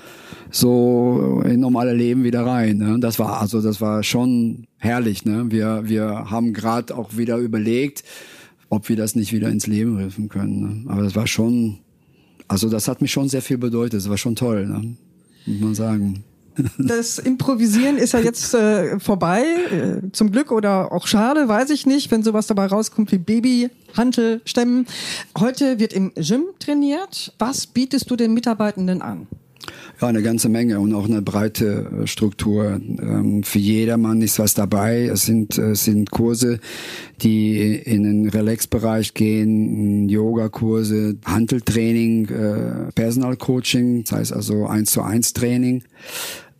so 0.52 1.42
in 1.44 1.58
normale 1.58 1.94
Leben 1.94 2.22
wieder 2.22 2.46
rein. 2.46 2.78
Ne? 2.78 2.98
Das 3.00 3.18
war 3.18 3.40
also 3.40 3.60
das 3.60 3.80
war 3.80 4.04
schon 4.04 4.68
herrlich. 4.78 5.24
Ne? 5.24 5.46
Wir 5.50 5.82
wir 5.84 6.30
haben 6.30 6.52
gerade 6.52 6.96
auch 6.96 7.16
wieder 7.16 7.38
überlegt, 7.38 8.04
ob 8.68 8.88
wir 8.88 8.94
das 8.94 9.16
nicht 9.16 9.32
wieder 9.32 9.48
ins 9.48 9.66
Leben 9.66 10.00
rufen 10.00 10.28
können. 10.28 10.84
Ne? 10.84 10.90
Aber 10.92 11.02
das 11.02 11.16
war 11.16 11.26
schon 11.26 11.80
also 12.46 12.68
das 12.68 12.86
hat 12.86 13.02
mich 13.02 13.10
schon 13.10 13.28
sehr 13.28 13.42
viel 13.42 13.58
bedeutet. 13.58 13.94
Das 13.94 14.08
war 14.08 14.16
schon 14.16 14.36
toll, 14.36 14.68
ne? 14.68 14.96
muss 15.46 15.60
man 15.60 15.74
sagen. 15.74 16.24
Das 16.78 17.18
Improvisieren 17.18 17.98
ist 17.98 18.12
ja 18.12 18.20
jetzt 18.20 18.54
äh, 18.54 18.98
vorbei, 18.98 19.42
äh, 19.42 20.12
zum 20.12 20.30
Glück 20.30 20.52
oder 20.52 20.92
auch 20.92 21.06
schade, 21.06 21.48
weiß 21.48 21.70
ich 21.70 21.86
nicht, 21.86 22.10
wenn 22.10 22.22
sowas 22.22 22.46
dabei 22.46 22.66
rauskommt 22.66 23.12
wie 23.12 23.18
Baby, 23.18 23.70
Hantel, 23.96 24.40
Stemmen. 24.44 24.86
Heute 25.38 25.78
wird 25.78 25.92
im 25.92 26.12
Gym 26.14 26.44
trainiert. 26.58 27.32
Was 27.38 27.66
bietest 27.66 28.10
du 28.10 28.16
den 28.16 28.34
Mitarbeitenden 28.34 29.02
an? 29.02 29.26
Ja, 30.00 30.08
eine 30.08 30.22
ganze 30.22 30.48
Menge 30.48 30.78
und 30.78 30.94
auch 30.94 31.06
eine 31.06 31.22
breite 31.22 32.02
äh, 32.02 32.06
Struktur. 32.06 32.80
Ähm, 33.00 33.42
für 33.42 33.58
jedermann 33.58 34.20
ist 34.20 34.38
was 34.38 34.54
dabei. 34.54 35.04
Es 35.06 35.24
sind, 35.24 35.56
es 35.56 35.84
sind 35.84 36.10
Kurse, 36.10 36.60
die 37.22 37.74
in 37.76 38.02
den 38.04 38.28
Relax-Bereich 38.28 39.14
gehen, 39.14 40.08
Yoga-Kurse, 40.08 41.16
Handeltraining, 41.24 42.28
äh, 42.28 42.92
Personal-Coaching, 42.94 44.04
das 44.04 44.12
heißt 44.12 44.32
also 44.34 44.66
eins 44.66 44.90
zu 44.90 45.02
eins 45.02 45.32
Training. 45.32 45.82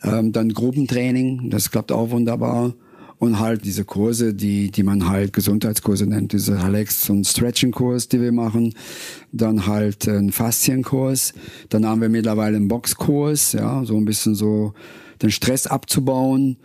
Ähm, 0.07 0.33
dann 0.33 0.53
Gruppentraining, 0.53 1.51
das 1.51 1.71
klappt 1.71 1.93
auch 1.93 2.11
wunderbar. 2.11 2.75
Und 3.19 3.41
halt 3.41 3.65
diese 3.65 3.87
Kurse, 3.87 4.35
die, 4.35 4.71
die 4.71 4.83
man 4.83 5.09
halt 5.09 5.33
Gesundheitskurse 5.33 6.07
nennt, 6.07 6.35
diese 6.35 6.59
Alex- 6.59 7.09
und 7.09 7.27
Stretching-Kurs, 7.27 8.09
die 8.09 8.21
wir 8.21 8.33
machen. 8.33 8.75
Dann 9.33 9.67
halt 9.67 10.07
ein 10.07 10.33
Faszienkurs. 10.33 11.33
Dann 11.71 11.87
haben 11.87 12.03
wir 12.03 12.11
mittlerweile 12.11 12.57
einen 12.57 12.69
Boxkurs, 12.69 13.53
ja, 13.53 13.85
so 13.87 13.97
ein 13.97 14.05
bisschen 14.05 14.35
so 14.35 14.75
den 15.23 15.31
Stress 15.31 15.67
abzubauen 15.67 16.59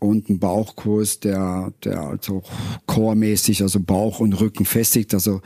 und 0.00 0.28
ein 0.28 0.38
Bauchkurs, 0.38 1.20
der, 1.20 1.72
der 1.82 2.00
also 2.00 2.42
core-mäßig, 2.86 3.62
also 3.62 3.80
Bauch 3.80 4.20
und 4.20 4.38
Rücken 4.40 4.66
festigt. 4.66 5.14
Also 5.14 5.40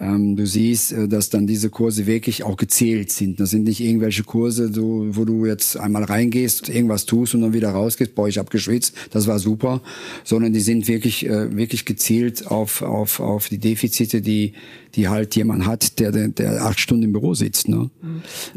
ähm, 0.00 0.36
du 0.36 0.46
siehst, 0.46 0.92
äh, 0.92 1.06
dass 1.06 1.28
dann 1.28 1.46
diese 1.46 1.68
Kurse 1.68 2.06
wirklich 2.06 2.44
auch 2.44 2.56
gezählt 2.56 3.12
sind. 3.12 3.40
Das 3.40 3.50
sind 3.50 3.64
nicht 3.64 3.80
irgendwelche 3.80 4.24
Kurse, 4.24 4.72
so, 4.72 5.06
wo 5.10 5.24
du 5.24 5.44
jetzt 5.44 5.76
einmal 5.76 6.04
reingehst, 6.04 6.68
irgendwas 6.68 7.04
tust 7.04 7.34
und 7.34 7.42
dann 7.42 7.52
wieder 7.52 7.70
rausgehst, 7.70 8.14
boah, 8.14 8.26
ich 8.26 8.38
hab 8.38 8.50
geschwitzt, 8.50 8.94
das 9.10 9.26
war 9.26 9.38
super, 9.38 9.82
sondern 10.24 10.52
die 10.52 10.60
sind 10.60 10.88
wirklich, 10.88 11.26
äh, 11.26 11.54
wirklich 11.54 11.84
gezielt 11.84 12.46
auf, 12.46 12.80
auf, 12.80 13.20
auf 13.20 13.48
die 13.48 13.58
Defizite, 13.58 14.22
die 14.22 14.54
die 14.94 15.08
halt 15.08 15.34
jemand 15.34 15.66
hat, 15.66 15.98
der, 15.98 16.12
der 16.12 16.64
acht 16.64 16.78
Stunden 16.78 17.04
im 17.04 17.12
Büro 17.12 17.34
sitzt. 17.34 17.68
Ne? 17.68 17.90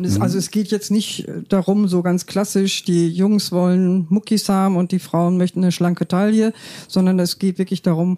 Es, 0.02 0.20
also 0.22 0.38
es 0.38 0.52
geht 0.52 0.68
jetzt 0.68 0.92
nicht 0.92 1.28
darum, 1.50 1.88
so 1.88 2.04
ganz 2.04 2.26
klassisch, 2.26 2.84
die 2.84 3.10
Jungs 3.10 3.52
wollen 3.52 4.06
Muckis 4.10 4.48
haben 4.48 4.76
und 4.76 4.92
die 4.92 5.00
Frauen 5.00 5.17
möchten 5.38 5.62
eine 5.62 5.72
schlanke 5.72 6.08
Taille, 6.08 6.54
sondern 6.88 7.20
es 7.20 7.40
geht 7.40 7.58
wirklich 7.58 7.82
darum, 7.82 8.18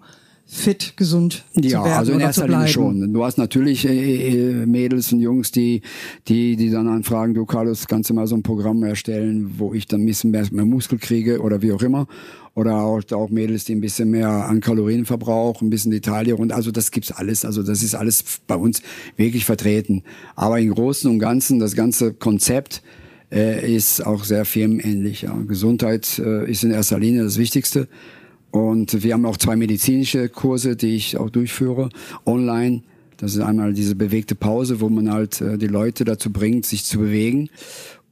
fit, 0.50 0.94
gesund 0.96 1.44
ja, 1.54 1.62
zu 1.62 1.84
werden 1.84 1.92
also 1.92 2.12
in 2.12 2.20
erster 2.20 2.48
Linie 2.48 2.66
schon. 2.66 3.14
Du 3.14 3.24
hast 3.24 3.38
natürlich 3.38 3.86
äh, 3.86 4.62
äh, 4.62 4.66
Mädels 4.66 5.12
und 5.12 5.20
Jungs, 5.20 5.52
die, 5.52 5.82
die, 6.26 6.56
die 6.56 6.70
dann 6.70 6.88
anfragen, 6.88 7.34
du 7.34 7.46
Carlos, 7.46 7.86
kannst 7.86 8.10
du 8.10 8.14
mal 8.14 8.26
so 8.26 8.34
ein 8.34 8.42
Programm 8.42 8.82
erstellen, 8.82 9.54
wo 9.58 9.72
ich 9.72 9.86
dann 9.86 10.02
ein 10.02 10.06
bisschen 10.06 10.32
mehr, 10.32 10.44
mehr 10.50 10.64
Muskel 10.64 10.98
kriege 10.98 11.40
oder 11.40 11.62
wie 11.62 11.72
auch 11.72 11.82
immer. 11.82 12.08
Oder 12.54 12.82
auch, 12.82 13.00
auch 13.12 13.30
Mädels, 13.30 13.64
die 13.64 13.76
ein 13.76 13.80
bisschen 13.80 14.10
mehr 14.10 14.28
an 14.28 14.60
Kalorienverbrauch, 14.60 15.62
ein 15.62 15.70
bisschen 15.70 15.92
Detail 15.92 16.34
und 16.34 16.52
also 16.52 16.72
das 16.72 16.90
gibt's 16.90 17.12
alles. 17.12 17.44
Also 17.44 17.62
das 17.62 17.84
ist 17.84 17.94
alles 17.94 18.24
bei 18.48 18.56
uns 18.56 18.82
wirklich 19.16 19.44
vertreten. 19.44 20.02
Aber 20.34 20.58
im 20.58 20.74
Großen 20.74 21.08
und 21.08 21.20
Ganzen, 21.20 21.60
das 21.60 21.76
ganze 21.76 22.12
Konzept 22.12 22.82
äh, 23.32 23.74
ist 23.74 24.04
auch 24.04 24.24
sehr 24.24 24.44
firmenähnlich. 24.44 25.26
Gesundheit 25.46 26.18
äh, 26.18 26.50
ist 26.50 26.64
in 26.64 26.70
erster 26.70 26.98
Linie 26.98 27.24
das 27.24 27.38
Wichtigste. 27.38 27.88
Und 28.50 29.02
wir 29.02 29.14
haben 29.14 29.26
auch 29.26 29.36
zwei 29.36 29.56
medizinische 29.56 30.28
Kurse, 30.28 30.76
die 30.76 30.96
ich 30.96 31.16
auch 31.16 31.30
durchführe, 31.30 31.88
online. 32.26 32.82
Das 33.16 33.34
ist 33.34 33.40
einmal 33.40 33.74
diese 33.74 33.94
bewegte 33.94 34.34
Pause, 34.34 34.80
wo 34.80 34.88
man 34.88 35.12
halt 35.12 35.40
äh, 35.40 35.58
die 35.58 35.68
Leute 35.68 36.04
dazu 36.04 36.32
bringt, 36.32 36.66
sich 36.66 36.84
zu 36.84 36.98
bewegen. 36.98 37.50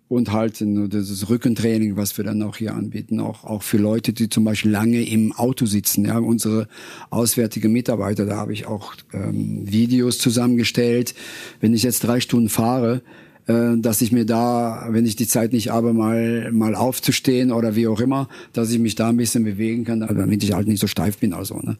Und 0.09 0.33
halt 0.33 0.61
dieses 0.61 1.29
Rückentraining, 1.29 1.97
was 1.97 2.17
wir 2.17 2.25
dann 2.25 2.43
auch 2.43 2.57
hier 2.57 2.75
anbieten, 2.75 3.21
auch, 3.21 3.45
auch 3.45 3.63
für 3.63 3.77
Leute, 3.77 4.15
die 4.15 4.31
zum 4.31 4.43
Beispiel 4.43 4.71
lange 4.71 5.03
im 5.03 5.33
Auto 5.33 5.67
sitzen. 5.67 6.07
Ja, 6.07 6.19
unsere 6.19 6.67
auswärtige 7.11 7.69
Mitarbeiter, 7.69 8.25
da 8.25 8.37
habe 8.37 8.55
ich 8.55 8.67
auch 8.67 8.95
ähm, 9.13 9.71
Videos 9.71 10.17
zusammengestellt. 10.17 11.15
Wenn 11.61 11.75
ich 11.75 11.83
jetzt 11.83 12.05
drei 12.05 12.21
Stunden 12.21 12.49
fahre, 12.49 13.03
dass 13.49 14.03
ich 14.03 14.13
mir 14.13 14.27
da, 14.27 14.89
wenn 14.91 15.07
ich 15.07 15.17
die 15.17 15.27
Zeit 15.27 15.55
nicht 15.55 15.71
habe, 15.71 15.95
mal 15.95 16.53
mal 16.53 16.75
aufzustehen 16.75 17.51
oder 17.51 17.75
wie 17.77 17.89
auch 17.89 18.01
immer, 18.01 18.29
dass 18.53 18.71
ich 18.71 18.79
mich 18.79 18.95
da 18.95 19.09
ein 19.09 19.17
bisschen 19.17 19.43
bewegen 19.43 19.85
kann, 19.85 20.01
damit 20.01 20.45
ich 20.45 20.53
halt 20.53 20.69
nicht 20.69 20.81
so 20.81 20.87
steif 20.87 21.17
bin 21.17 21.33
also. 21.33 21.59
Ne? 21.59 21.79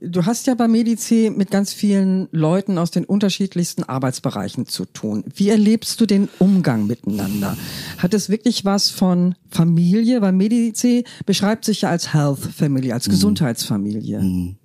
Du 0.00 0.26
hast 0.26 0.46
ja 0.46 0.54
bei 0.54 0.68
Medici 0.68 1.32
mit 1.34 1.50
ganz 1.50 1.72
vielen 1.72 2.28
Leuten 2.32 2.76
aus 2.76 2.90
den 2.90 3.06
unterschiedlichsten 3.06 3.82
Arbeitsbereichen 3.84 4.66
zu 4.66 4.84
tun. 4.84 5.24
Wie 5.34 5.48
erlebst 5.48 5.98
du 6.02 6.06
den 6.06 6.28
Umgang 6.38 6.86
miteinander? 6.86 7.56
Hat 7.96 8.12
es 8.12 8.28
wirklich 8.28 8.66
was 8.66 8.90
von 8.90 9.36
Familie? 9.48 10.20
Weil 10.20 10.32
Medici 10.32 11.04
beschreibt 11.24 11.64
sich 11.64 11.80
ja 11.82 11.88
als 11.88 12.12
Health 12.12 12.40
Family, 12.40 12.92
als 12.92 13.08
Gesundheitsfamilie. 13.08 14.20
Mhm. 14.20 14.56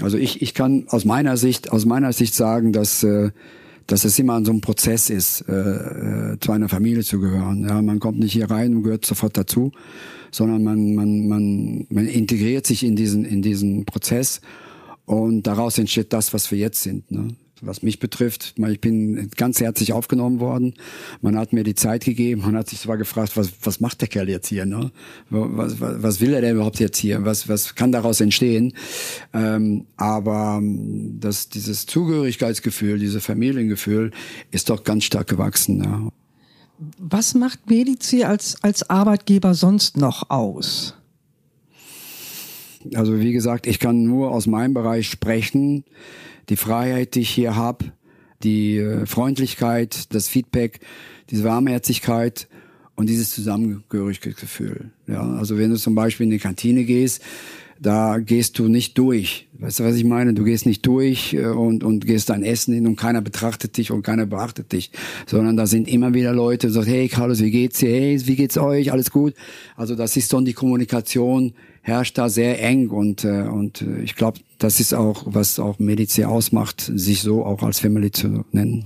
Also 0.00 0.16
ich, 0.16 0.40
ich 0.40 0.54
kann 0.54 0.86
aus 0.88 1.04
meiner 1.04 1.36
Sicht, 1.36 1.70
aus 1.70 1.84
meiner 1.84 2.14
Sicht 2.14 2.34
sagen, 2.34 2.72
dass 2.72 3.02
äh, 3.02 3.30
dass 3.90 4.04
es 4.04 4.18
immer 4.20 4.44
so 4.44 4.52
ein 4.52 4.60
Prozess 4.60 5.10
ist, 5.10 5.44
äh, 5.48 5.52
äh, 5.52 6.38
zu 6.38 6.52
einer 6.52 6.68
Familie 6.68 7.02
zu 7.02 7.18
gehören. 7.18 7.66
Ja, 7.68 7.82
man 7.82 7.98
kommt 7.98 8.20
nicht 8.20 8.32
hier 8.32 8.48
rein 8.48 8.76
und 8.76 8.84
gehört 8.84 9.04
sofort 9.04 9.36
dazu, 9.36 9.72
sondern 10.30 10.62
man, 10.62 10.94
man, 10.94 11.26
man, 11.26 11.86
man 11.90 12.06
integriert 12.06 12.66
sich 12.66 12.84
in 12.84 12.94
diesen, 12.94 13.24
in 13.24 13.42
diesen 13.42 13.84
Prozess 13.86 14.40
und 15.06 15.48
daraus 15.48 15.76
entsteht 15.76 16.12
das, 16.12 16.32
was 16.32 16.52
wir 16.52 16.58
jetzt 16.58 16.82
sind. 16.84 17.10
Ne? 17.10 17.34
Was 17.62 17.82
mich 17.82 17.98
betrifft, 17.98 18.54
ich 18.56 18.80
bin 18.80 19.30
ganz 19.36 19.60
herzlich 19.60 19.92
aufgenommen 19.92 20.40
worden. 20.40 20.74
Man 21.20 21.36
hat 21.36 21.52
mir 21.52 21.62
die 21.62 21.74
Zeit 21.74 22.04
gegeben. 22.04 22.42
Man 22.42 22.56
hat 22.56 22.68
sich 22.68 22.80
zwar 22.80 22.96
gefragt, 22.96 23.36
was, 23.36 23.52
was 23.62 23.80
macht 23.80 24.00
der 24.00 24.08
Kerl 24.08 24.28
jetzt 24.28 24.48
hier? 24.48 24.66
Ne? 24.66 24.90
Was, 25.28 25.80
was, 25.80 26.02
was 26.02 26.20
will 26.20 26.32
er 26.32 26.40
denn 26.40 26.56
überhaupt 26.56 26.80
jetzt 26.80 26.98
hier? 26.98 27.24
Was, 27.24 27.48
was 27.48 27.74
kann 27.74 27.92
daraus 27.92 28.20
entstehen? 28.20 28.72
Ähm, 29.32 29.86
aber 29.96 30.58
ähm, 30.58 31.18
das, 31.20 31.48
dieses 31.48 31.86
Zugehörigkeitsgefühl, 31.86 32.98
dieses 32.98 33.24
Familiengefühl 33.24 34.10
ist 34.50 34.70
doch 34.70 34.84
ganz 34.84 35.04
stark 35.04 35.28
gewachsen. 35.28 35.84
Ja. 35.84 36.08
Was 36.98 37.34
macht 37.34 37.68
Medici 37.68 38.24
als, 38.24 38.56
als 38.62 38.88
Arbeitgeber 38.88 39.54
sonst 39.54 39.98
noch 39.98 40.30
aus? 40.30 40.94
Also 42.94 43.20
wie 43.20 43.32
gesagt, 43.32 43.66
ich 43.66 43.78
kann 43.78 44.04
nur 44.04 44.30
aus 44.30 44.46
meinem 44.46 44.74
Bereich 44.74 45.08
sprechen 45.08 45.84
die 46.48 46.56
Freiheit, 46.56 47.14
die 47.14 47.20
ich 47.20 47.30
hier 47.30 47.54
habe, 47.54 47.92
die 48.42 48.78
äh, 48.78 49.06
Freundlichkeit, 49.06 50.12
das 50.14 50.28
Feedback, 50.28 50.80
diese 51.30 51.44
Warmherzigkeit 51.44 52.48
und 52.96 53.08
dieses 53.08 53.30
Zusammengehörigkeitsgefühl. 53.30 54.90
Ja, 55.06 55.22
also 55.22 55.58
wenn 55.58 55.70
du 55.70 55.76
zum 55.76 55.94
Beispiel 55.94 56.24
in 56.24 56.30
die 56.30 56.38
Kantine 56.38 56.84
gehst, 56.84 57.22
da 57.80 58.18
gehst 58.18 58.58
du 58.58 58.68
nicht 58.68 58.98
durch. 58.98 59.48
Weißt 59.58 59.80
du, 59.80 59.84
was 59.84 59.96
ich 59.96 60.04
meine? 60.04 60.34
Du 60.34 60.44
gehst 60.44 60.66
nicht 60.66 60.84
durch 60.84 61.32
äh, 61.32 61.46
und, 61.46 61.82
und 61.82 62.06
gehst 62.06 62.28
dein 62.28 62.42
Essen 62.42 62.74
hin 62.74 62.86
und 62.86 62.96
keiner 62.96 63.22
betrachtet 63.22 63.76
dich 63.76 63.90
und 63.90 64.02
keiner 64.02 64.26
beachtet 64.26 64.72
dich, 64.72 64.90
sondern 65.26 65.56
da 65.56 65.66
sind 65.66 65.88
immer 65.88 66.12
wieder 66.12 66.32
Leute, 66.32 66.66
die 66.66 66.72
sagen, 66.72 66.88
hey 66.88 67.08
Carlos, 67.08 67.40
wie 67.40 67.50
geht's 67.50 67.78
dir? 67.78 67.88
Hey, 67.88 68.20
wie 68.26 68.36
geht's 68.36 68.58
euch? 68.58 68.92
Alles 68.92 69.10
gut? 69.10 69.34
Also 69.76 69.94
das 69.94 70.16
ist 70.16 70.32
dann 70.32 70.44
die 70.44 70.52
Kommunikation 70.52 71.54
herrscht 71.90 72.16
da 72.16 72.28
sehr 72.28 72.62
eng 72.62 72.88
und 72.88 73.24
äh, 73.24 73.42
und 73.42 73.82
äh, 73.82 74.00
ich 74.02 74.14
glaube, 74.14 74.38
das 74.58 74.80
ist 74.80 74.94
auch 74.94 75.24
was 75.26 75.58
auch 75.58 75.78
Medici 75.78 76.24
ausmacht, 76.24 76.90
sich 76.94 77.20
so 77.22 77.44
auch 77.44 77.62
als 77.62 77.80
Family 77.80 78.10
zu 78.10 78.44
nennen. 78.52 78.84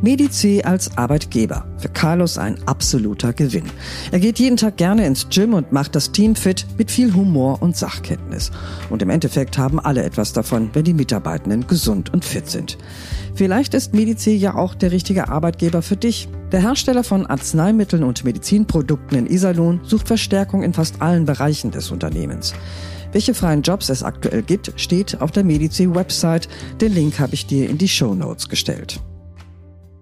Medici 0.00 0.62
als 0.62 0.96
Arbeitgeber. 0.96 1.66
Für 1.78 1.88
Carlos 1.88 2.38
ein 2.38 2.56
absoluter 2.66 3.32
Gewinn. 3.32 3.64
Er 4.12 4.20
geht 4.20 4.38
jeden 4.38 4.56
Tag 4.56 4.76
gerne 4.76 5.04
ins 5.04 5.28
Gym 5.28 5.54
und 5.54 5.72
macht 5.72 5.96
das 5.96 6.12
Team 6.12 6.36
fit 6.36 6.66
mit 6.78 6.92
viel 6.92 7.14
Humor 7.14 7.60
und 7.62 7.76
Sachkenntnis. 7.76 8.52
Und 8.90 9.02
im 9.02 9.10
Endeffekt 9.10 9.58
haben 9.58 9.80
alle 9.80 10.04
etwas 10.04 10.32
davon, 10.32 10.70
wenn 10.72 10.84
die 10.84 10.94
Mitarbeitenden 10.94 11.66
gesund 11.66 12.12
und 12.12 12.24
fit 12.24 12.48
sind. 12.48 12.78
Vielleicht 13.34 13.74
ist 13.74 13.92
Medici 13.92 14.36
ja 14.36 14.54
auch 14.54 14.76
der 14.76 14.92
richtige 14.92 15.28
Arbeitgeber 15.28 15.82
für 15.82 15.96
dich. 15.96 16.28
Der 16.52 16.62
Hersteller 16.62 17.02
von 17.02 17.26
Arzneimitteln 17.26 18.04
und 18.04 18.24
Medizinprodukten 18.24 19.18
in 19.18 19.26
Iserlohn 19.26 19.80
sucht 19.82 20.06
Verstärkung 20.06 20.62
in 20.62 20.74
fast 20.74 21.02
allen 21.02 21.24
Bereichen 21.24 21.72
des 21.72 21.90
Unternehmens. 21.90 22.54
Welche 23.10 23.34
freien 23.34 23.62
Jobs 23.62 23.88
es 23.88 24.04
aktuell 24.04 24.42
gibt, 24.42 24.72
steht 24.76 25.20
auf 25.20 25.32
der 25.32 25.42
Medici-Website. 25.42 26.48
Den 26.80 26.94
Link 26.94 27.18
habe 27.18 27.34
ich 27.34 27.46
dir 27.46 27.68
in 27.68 27.78
die 27.78 27.88
Show 27.88 28.14
Notes 28.14 28.48
gestellt. 28.48 29.00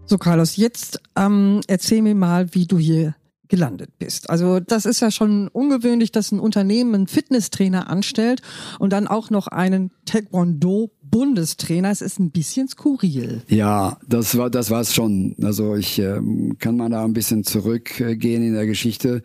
So, 0.09 0.19
Carlos, 0.19 0.57
jetzt 0.57 1.01
ähm, 1.17 1.63
erzähl 1.67 2.01
mir 2.01 2.15
mal, 2.15 2.55
wie 2.55 2.67
du 2.67 2.79
hier 2.79 3.17
gelandet 3.49 3.91
bist. 3.99 4.31
Also 4.31 4.61
das 4.61 4.87
ist 4.87 5.01
ja 5.01 5.11
schon 5.11 5.49
ungewöhnlich, 5.49 6.13
dass 6.13 6.31
ein 6.31 6.39
Unternehmen 6.39 6.95
einen 6.95 7.07
Fitnesstrainer 7.09 7.91
anstellt 7.91 8.41
und 8.79 8.93
dann 8.93 9.09
auch 9.09 9.31
noch 9.31 9.49
einen 9.49 9.91
Taekwondo 10.05 10.93
Bundestrainer. 11.03 11.91
Es 11.91 12.03
ist 12.03 12.21
ein 12.21 12.31
bisschen 12.31 12.69
skurril. 12.69 13.43
Ja, 13.49 13.99
das 14.07 14.37
war 14.37 14.49
das 14.49 14.71
war's 14.71 14.95
schon. 14.95 15.35
Also 15.43 15.75
ich 15.75 15.99
ähm, 15.99 16.57
kann 16.59 16.77
mal 16.77 16.89
da 16.89 17.05
ein 17.05 17.13
bisschen 17.13 17.43
zurückgehen 17.43 18.45
in 18.45 18.55
der 18.55 18.67
Geschichte. 18.67 19.23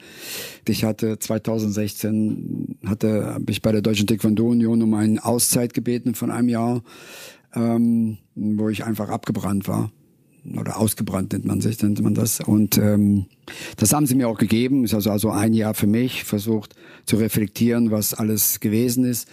Ich 0.67 0.83
hatte 0.83 1.19
2016 1.19 2.79
hatte 2.87 3.33
habe 3.33 3.51
ich 3.51 3.61
bei 3.61 3.71
der 3.71 3.81
Deutschen 3.81 4.07
Taekwondo 4.07 4.47
Union 4.47 4.81
um 4.81 4.93
eine 4.95 5.23
Auszeit 5.23 5.75
gebeten 5.75 6.15
von 6.15 6.31
einem 6.31 6.49
Jahr, 6.49 6.81
ähm, 7.53 8.17
wo 8.35 8.69
ich 8.69 8.83
einfach 8.83 9.09
abgebrannt 9.09 9.67
war 9.67 9.91
oder 10.57 10.79
ausgebrannt 10.79 11.33
nennt 11.33 11.45
man 11.45 11.61
sich, 11.61 11.81
nennt 11.81 12.01
man 12.01 12.13
das. 12.13 12.39
Und 12.39 12.77
ähm, 12.77 13.25
das 13.77 13.93
haben 13.93 14.05
sie 14.05 14.15
mir 14.15 14.27
auch 14.27 14.37
gegeben. 14.37 14.83
Ist 14.83 14.93
also, 14.93 15.11
also 15.11 15.29
ein 15.29 15.53
Jahr 15.53 15.73
für 15.73 15.87
mich, 15.87 16.23
versucht 16.23 16.75
zu 17.05 17.17
reflektieren, 17.17 17.91
was 17.91 18.13
alles 18.13 18.59
gewesen 18.59 19.05
ist 19.05 19.27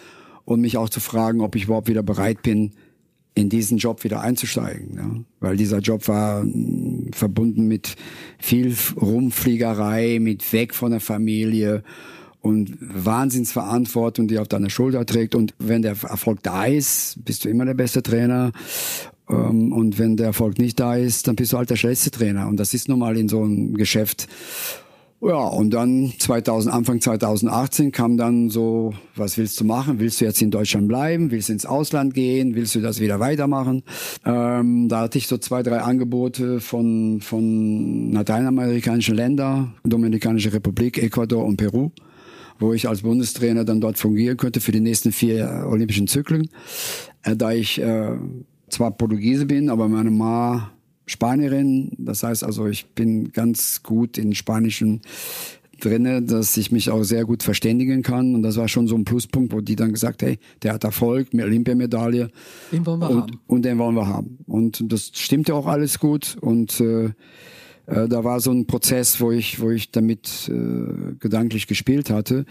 und 0.45 0.61
mich 0.61 0.77
auch 0.77 0.89
zu 0.89 0.99
fragen, 0.99 1.41
ob 1.41 1.55
ich 1.55 1.65
überhaupt 1.65 1.87
wieder 1.87 2.03
bereit 2.03 2.41
bin, 2.41 2.71
in 3.35 3.49
diesen 3.49 3.77
Job 3.77 4.03
wieder 4.03 4.21
einzusteigen. 4.21 4.95
Ja? 4.95 5.09
Weil 5.39 5.57
dieser 5.57 5.79
Job 5.79 6.07
war 6.07 6.43
mh, 6.43 7.11
verbunden 7.13 7.67
mit 7.67 7.95
viel 8.37 8.75
Rumfliegerei, 8.99 10.19
mit 10.19 10.51
weg 10.51 10.73
von 10.73 10.91
der 10.91 10.99
Familie 10.99 11.83
und 12.41 12.77
Wahnsinnsverantwortung, 12.79 14.27
die 14.27 14.39
auf 14.39 14.47
deiner 14.47 14.69
Schulter 14.69 15.05
trägt. 15.05 15.35
Und 15.35 15.53
wenn 15.59 15.81
der 15.81 15.95
Erfolg 16.03 16.43
da 16.43 16.65
ist, 16.65 17.23
bist 17.25 17.45
du 17.45 17.49
immer 17.49 17.65
der 17.65 17.73
beste 17.73 18.01
Trainer. 18.01 18.51
Ähm, 19.29 19.71
und 19.71 19.99
wenn 19.99 20.17
der 20.17 20.27
Erfolg 20.27 20.57
nicht 20.59 20.79
da 20.79 20.95
ist, 20.95 21.27
dann 21.27 21.35
bist 21.35 21.53
du 21.53 21.57
halt 21.57 21.69
der 21.69 21.75
schlechteste 21.75 22.11
Trainer. 22.11 22.47
Und 22.47 22.57
das 22.57 22.73
ist 22.73 22.89
nun 22.89 22.99
mal 22.99 23.17
in 23.17 23.29
so 23.29 23.41
einem 23.41 23.75
Geschäft. 23.75 24.27
Ja, 25.21 25.47
und 25.47 25.71
dann 25.71 26.13
2000, 26.17 26.73
Anfang 26.73 27.01
2018 27.01 27.91
kam 27.91 28.15
dann 28.15 28.49
so, 28.49 28.93
was 29.17 29.37
willst 29.37 29.59
du 29.59 29.65
machen? 29.65 29.99
Willst 29.99 30.21
du 30.21 30.25
jetzt 30.25 30.41
in 30.41 30.49
Deutschland 30.49 30.87
bleiben? 30.87 31.29
Willst 31.29 31.49
du 31.49 31.53
ins 31.53 31.65
Ausland 31.65 32.13
gehen? 32.13 32.55
Willst 32.55 32.73
du 32.75 32.79
das 32.79 33.01
wieder 33.01 33.19
weitermachen? 33.19 33.83
Ähm, 34.25 34.87
da 34.87 35.01
hatte 35.01 35.17
ich 35.17 35.27
so 35.27 35.37
zwei, 35.37 35.61
drei 35.61 35.79
Angebote 35.79 36.61
von, 36.61 37.19
von 37.19 38.13
lateinamerikanischen 38.13 39.13
Ländern, 39.13 39.73
Dominikanische 39.83 40.53
Republik, 40.53 40.97
Ecuador 40.97 41.43
und 41.45 41.57
Peru 41.57 41.91
wo 42.61 42.73
ich 42.73 42.89
als 42.89 43.03
Bundestrainer 43.03 43.63
dann 43.63 43.79
dort 43.79 43.97
fungieren 43.97 44.35
könnte 44.35 44.59
für 44.59 44.73
die 44.73 44.81
nächsten 44.81 45.13
vier 45.13 45.65
Olympischen 45.69 46.07
Zyklen. 46.07 46.49
Äh, 47.23 47.35
da 47.35 47.51
ich 47.51 47.81
äh, 47.81 48.17
zwar 48.69 48.91
Portugiese 48.91 49.45
bin, 49.45 49.69
aber 49.69 49.87
meine 49.87 50.11
Ma 50.11 50.71
Spanierin. 51.05 51.91
Das 51.97 52.23
heißt 52.23 52.43
also, 52.43 52.67
ich 52.67 52.93
bin 52.93 53.31
ganz 53.31 53.81
gut 53.81 54.17
in 54.17 54.35
Spanischen 54.35 55.01
drinne, 55.79 56.21
dass 56.21 56.55
ich 56.57 56.71
mich 56.71 56.89
auch 56.89 57.03
sehr 57.03 57.25
gut 57.25 57.41
verständigen 57.41 58.03
kann. 58.03 58.35
Und 58.35 58.43
das 58.43 58.57
war 58.57 58.67
schon 58.67 58.87
so 58.87 58.95
ein 58.95 59.05
Pluspunkt, 59.05 59.53
wo 59.53 59.61
die 59.61 59.75
dann 59.75 59.93
gesagt, 59.93 60.21
hey, 60.21 60.37
der 60.61 60.73
hat 60.73 60.83
Erfolg, 60.83 61.29
Olympiamedaille. 61.33 62.29
Den 62.71 62.85
wollen 62.85 62.99
wir 62.99 63.09
und, 63.09 63.21
haben. 63.21 63.39
Und 63.47 63.65
den 63.65 63.77
wollen 63.77 63.95
wir 63.95 64.07
haben. 64.07 64.39
Und 64.45 64.83
das 64.91 65.11
stimmte 65.13 65.55
auch 65.55 65.65
alles 65.65 65.99
gut. 65.99 66.37
Und 66.41 66.79
äh, 66.79 67.05
äh, 67.05 68.07
da 68.07 68.23
war 68.23 68.39
so 68.39 68.51
ein 68.51 68.67
Prozess, 68.67 69.19
wo 69.19 69.31
ich, 69.31 69.59
wo 69.59 69.71
ich 69.71 69.91
damit 69.91 70.49
äh, 70.49 71.15
gedanklich 71.19 71.67
gespielt 71.67 72.09
hatte. 72.09 72.45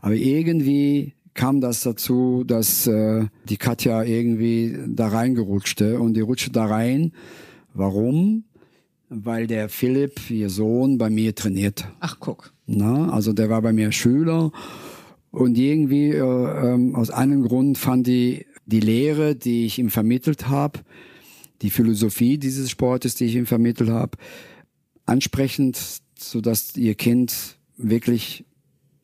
Aber 0.00 0.14
irgendwie 0.14 1.14
kam 1.34 1.60
das 1.60 1.82
dazu, 1.82 2.44
dass 2.44 2.86
äh, 2.86 3.26
die 3.48 3.56
Katja 3.56 4.02
irgendwie 4.02 4.76
da 4.86 5.08
reingerutschte 5.08 6.00
und 6.00 6.14
die 6.14 6.20
rutschte 6.20 6.50
da 6.50 6.66
rein. 6.66 7.12
Warum? 7.74 8.44
Weil 9.08 9.46
der 9.46 9.68
Philipp, 9.68 10.30
ihr 10.30 10.50
Sohn, 10.50 10.98
bei 10.98 11.10
mir 11.10 11.34
trainiert. 11.34 11.88
Ach, 12.00 12.16
guck. 12.20 12.52
Na, 12.66 13.10
also 13.10 13.32
der 13.32 13.50
war 13.50 13.62
bei 13.62 13.72
mir 13.72 13.92
Schüler 13.92 14.52
und 15.30 15.56
irgendwie 15.58 16.10
äh, 16.10 16.18
ähm, 16.18 16.94
aus 16.94 17.10
einem 17.10 17.42
Grund 17.42 17.78
fand 17.78 18.06
die 18.06 18.46
die 18.66 18.80
Lehre, 18.80 19.34
die 19.34 19.66
ich 19.66 19.78
ihm 19.78 19.90
vermittelt 19.90 20.48
habe, 20.48 20.80
die 21.62 21.70
Philosophie 21.70 22.38
dieses 22.38 22.70
Sportes, 22.70 23.14
die 23.14 23.26
ich 23.26 23.36
ihm 23.36 23.46
vermittelt 23.46 23.90
habe, 23.90 24.18
ansprechend, 25.06 26.00
so 26.18 26.40
dass 26.40 26.76
ihr 26.76 26.94
Kind 26.94 27.58
wirklich 27.76 28.44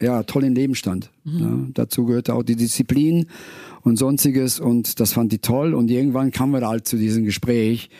ja 0.00 0.22
toll 0.22 0.44
im 0.44 0.54
Leben 0.54 0.74
stand. 0.74 1.10
Mhm. 1.24 1.38
Ja, 1.38 1.58
dazu 1.74 2.04
gehörte 2.06 2.34
auch 2.34 2.42
die 2.42 2.56
Disziplin 2.56 3.26
und 3.82 3.96
sonstiges 3.96 4.60
und 4.60 5.00
das 5.00 5.12
fand 5.12 5.32
die 5.32 5.38
toll 5.38 5.74
und 5.74 5.90
irgendwann 5.90 6.30
kamen 6.30 6.52
wir 6.52 6.66
halt 6.66 6.86
zu 6.86 6.96
diesem 6.96 7.24
Gespräch. 7.24 7.90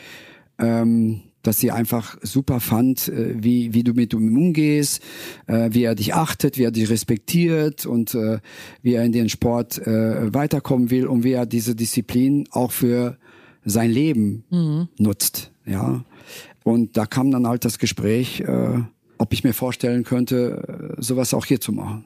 Ähm, 0.57 1.21
dass 1.41 1.57
sie 1.59 1.71
einfach 1.71 2.17
super 2.21 2.59
fand, 2.59 3.07
äh, 3.07 3.33
wie, 3.37 3.73
wie 3.73 3.83
du 3.83 3.93
mit 3.93 4.13
ihm 4.13 4.35
umgehst, 4.35 5.01
äh, 5.47 5.69
wie 5.71 5.83
er 5.83 5.95
dich 5.95 6.13
achtet, 6.13 6.57
wie 6.57 6.63
er 6.63 6.71
dich 6.71 6.89
respektiert 6.89 7.85
und 7.85 8.13
äh, 8.13 8.39
wie 8.81 8.93
er 8.93 9.05
in 9.05 9.11
den 9.11 9.29
Sport 9.29 9.77
äh, 9.79 10.33
weiterkommen 10.33 10.89
will 10.89 11.07
und 11.07 11.23
wie 11.23 11.31
er 11.31 11.45
diese 11.45 11.75
Disziplin 11.75 12.47
auch 12.51 12.71
für 12.71 13.17
sein 13.63 13.91
Leben 13.91 14.43
mhm. 14.49 14.89
nutzt. 14.97 15.51
Ja. 15.65 16.03
Und 16.63 16.97
da 16.97 17.05
kam 17.05 17.31
dann 17.31 17.47
halt 17.47 17.65
das 17.65 17.79
Gespräch, 17.79 18.41
äh, 18.41 18.79
ob 19.19 19.33
ich 19.33 19.43
mir 19.43 19.53
vorstellen 19.53 20.03
könnte, 20.03 20.95
äh, 20.97 21.01
sowas 21.01 21.35
auch 21.35 21.45
hier 21.45 21.61
zu 21.61 21.71
machen. 21.71 22.05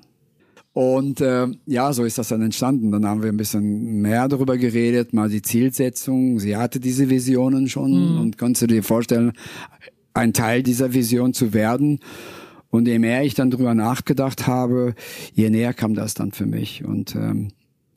Und 0.74 1.22
äh, 1.22 1.48
ja, 1.68 1.94
so 1.94 2.04
ist 2.04 2.18
das 2.18 2.30
dann 2.30 2.42
entstanden. 2.42 2.92
Dann 2.92 3.06
haben 3.06 3.22
wir 3.22 3.30
ein 3.30 3.38
bisschen 3.38 4.02
mehr 4.02 4.28
darüber 4.28 4.58
geredet, 4.58 5.14
mal 5.14 5.30
die 5.30 5.44
Zielsetzung. 5.44 6.40
Sie 6.40 6.58
hatte 6.58 6.80
diese 6.80 7.10
Visionen 7.10 7.70
schon 7.70 7.92
mhm. 7.92 8.20
und 8.20 8.38
konnte 8.40 8.66
dir 8.66 8.84
vorstellen, 8.84 9.34
ein 10.16 10.34
Teil 10.34 10.64
dieser 10.64 10.94
Vision 10.94 11.34
zu 11.34 11.54
werden. 11.54 12.00
Und 12.72 12.88
je 12.88 12.98
mehr 12.98 13.24
ich 13.24 13.36
dann 13.36 13.52
drüber 13.52 13.76
nachgedacht 13.76 14.48
habe, 14.48 14.96
je 15.34 15.52
näher 15.52 15.76
kam 15.76 15.94
das 15.94 16.16
dann 16.16 16.32
für 16.32 16.48
mich. 16.48 16.84
Und 16.84 17.16
ähm, 17.16 17.50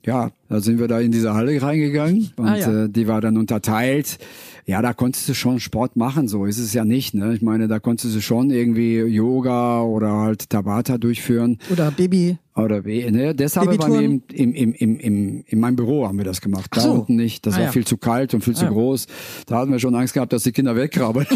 ja, 0.04 0.30
da 0.48 0.60
sind 0.60 0.78
wir 0.78 0.88
da 0.88 1.00
in 1.00 1.12
diese 1.12 1.34
Halle 1.34 1.60
reingegangen 1.60 2.30
und 2.36 2.46
ah, 2.46 2.56
ja. 2.56 2.84
äh, 2.84 2.88
die 2.88 3.08
war 3.08 3.20
dann 3.20 3.36
unterteilt. 3.36 4.18
Ja, 4.66 4.82
da 4.82 4.92
konntest 4.92 5.28
du 5.28 5.34
schon 5.34 5.60
Sport 5.60 5.94
machen, 5.94 6.26
so 6.26 6.44
ist 6.44 6.58
es 6.58 6.72
ja 6.72 6.84
nicht. 6.84 7.14
Ne? 7.14 7.34
Ich 7.34 7.42
meine, 7.42 7.68
da 7.68 7.78
konntest 7.78 8.16
du 8.16 8.20
schon 8.20 8.50
irgendwie 8.50 8.96
Yoga 8.98 9.82
oder 9.82 10.12
halt 10.12 10.50
Tabata 10.50 10.98
durchführen. 10.98 11.58
Oder 11.70 11.92
Baby. 11.92 12.38
Oder 12.56 12.80
ne? 12.80 13.34
Deshalb 13.34 13.78
waren 13.78 13.92
wir 13.92 14.00
im, 14.00 14.22
im, 14.32 14.54
im, 14.54 14.72
im, 14.72 14.98
im, 14.98 15.44
in 15.46 15.60
meinem 15.60 15.76
Büro 15.76 16.08
haben 16.08 16.16
wir 16.16 16.24
das 16.24 16.40
gemacht. 16.40 16.70
Da 16.72 16.80
so. 16.80 16.92
unten 16.92 17.14
nicht. 17.14 17.44
Das 17.44 17.54
ah, 17.54 17.58
war 17.58 17.64
ja. 17.66 17.70
viel 17.70 17.86
zu 17.86 17.98
kalt 17.98 18.32
und 18.32 18.42
viel 18.42 18.54
ah, 18.54 18.56
zu 18.56 18.66
groß. 18.66 19.06
Da 19.44 19.58
hatten 19.58 19.72
wir 19.72 19.78
schon 19.78 19.94
Angst 19.94 20.14
gehabt, 20.14 20.32
dass 20.32 20.44
die 20.44 20.52
Kinder 20.52 20.74
wegkrabbeln. 20.74 21.26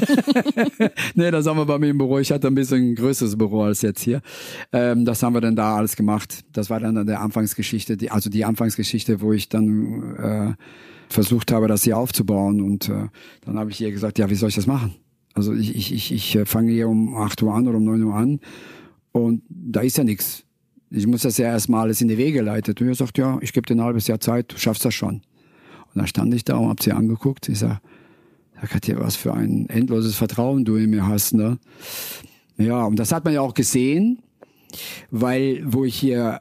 nee, 1.14 1.30
das 1.30 1.46
haben 1.46 1.58
wir 1.58 1.66
bei 1.66 1.78
mir 1.78 1.90
im 1.90 1.98
Büro. 1.98 2.18
Ich 2.18 2.32
hatte 2.32 2.46
ein 2.46 2.54
bisschen 2.54 2.92
ein 2.92 2.94
größeres 2.94 3.36
Büro 3.36 3.62
als 3.64 3.82
jetzt 3.82 4.00
hier. 4.00 4.22
Ähm, 4.72 5.04
das 5.04 5.22
haben 5.22 5.34
wir 5.34 5.42
dann 5.42 5.56
da 5.56 5.76
alles 5.76 5.94
gemacht. 5.94 6.40
Das 6.54 6.70
war 6.70 6.80
dann 6.80 7.06
der 7.06 7.20
Anfangsgeschichte, 7.20 7.98
die, 7.98 8.10
also 8.10 8.30
die 8.30 8.46
Anfangsgeschichte, 8.46 8.99
wo 9.08 9.32
ich 9.32 9.48
dann 9.48 10.16
äh, 10.16 10.54
versucht 11.08 11.52
habe, 11.52 11.68
das 11.68 11.84
hier 11.84 11.96
aufzubauen. 11.96 12.60
Und 12.60 12.88
äh, 12.88 13.08
dann 13.44 13.58
habe 13.58 13.70
ich 13.70 13.80
ihr 13.80 13.90
gesagt, 13.90 14.18
ja, 14.18 14.30
wie 14.30 14.34
soll 14.34 14.50
ich 14.50 14.54
das 14.54 14.66
machen? 14.66 14.94
Also 15.34 15.54
ich, 15.54 15.74
ich, 15.74 15.92
ich, 15.92 16.12
ich 16.12 16.36
äh, 16.36 16.44
fange 16.44 16.72
hier 16.72 16.88
um 16.88 17.16
acht 17.16 17.42
Uhr 17.42 17.54
an 17.54 17.66
oder 17.66 17.78
um 17.78 17.84
neun 17.84 18.02
Uhr 18.02 18.14
an 18.14 18.40
und 19.12 19.42
da 19.48 19.80
ist 19.80 19.96
ja 19.96 20.04
nichts 20.04 20.44
ich 20.90 21.06
muss 21.06 21.22
das 21.22 21.38
ja 21.38 21.46
erstmal 21.46 21.82
alles 21.82 22.00
in 22.00 22.08
die 22.08 22.18
Wege 22.18 22.42
leiten. 22.42 22.74
Und 22.78 22.88
er 22.88 22.94
sagt, 22.94 23.16
ja, 23.16 23.38
ich 23.40 23.52
gebe 23.52 23.66
dir 23.66 23.74
ein 23.74 23.80
halbes 23.80 24.08
Jahr 24.08 24.20
Zeit, 24.20 24.52
du 24.52 24.58
schaffst 24.58 24.84
das 24.84 24.94
schon. 24.94 25.14
Und 25.14 25.94
dann 25.94 26.06
stand 26.06 26.34
ich 26.34 26.44
da 26.44 26.56
und 26.56 26.68
hab 26.68 26.82
sie 26.82 26.92
angeguckt. 26.92 27.48
Ich 27.48 27.60
sag, 27.60 27.80
hat 28.56 28.86
dir 28.86 28.98
was 29.00 29.16
für 29.16 29.32
ein 29.32 29.68
endloses 29.68 30.16
Vertrauen 30.16 30.64
du 30.64 30.76
in 30.76 30.90
mir 30.90 31.06
hast, 31.06 31.32
ne? 31.32 31.58
Ja, 32.56 32.84
und 32.84 32.96
das 32.96 33.12
hat 33.12 33.24
man 33.24 33.32
ja 33.32 33.40
auch 33.40 33.54
gesehen, 33.54 34.18
weil 35.10 35.62
wo 35.64 35.84
ich 35.84 35.94
hier 35.94 36.40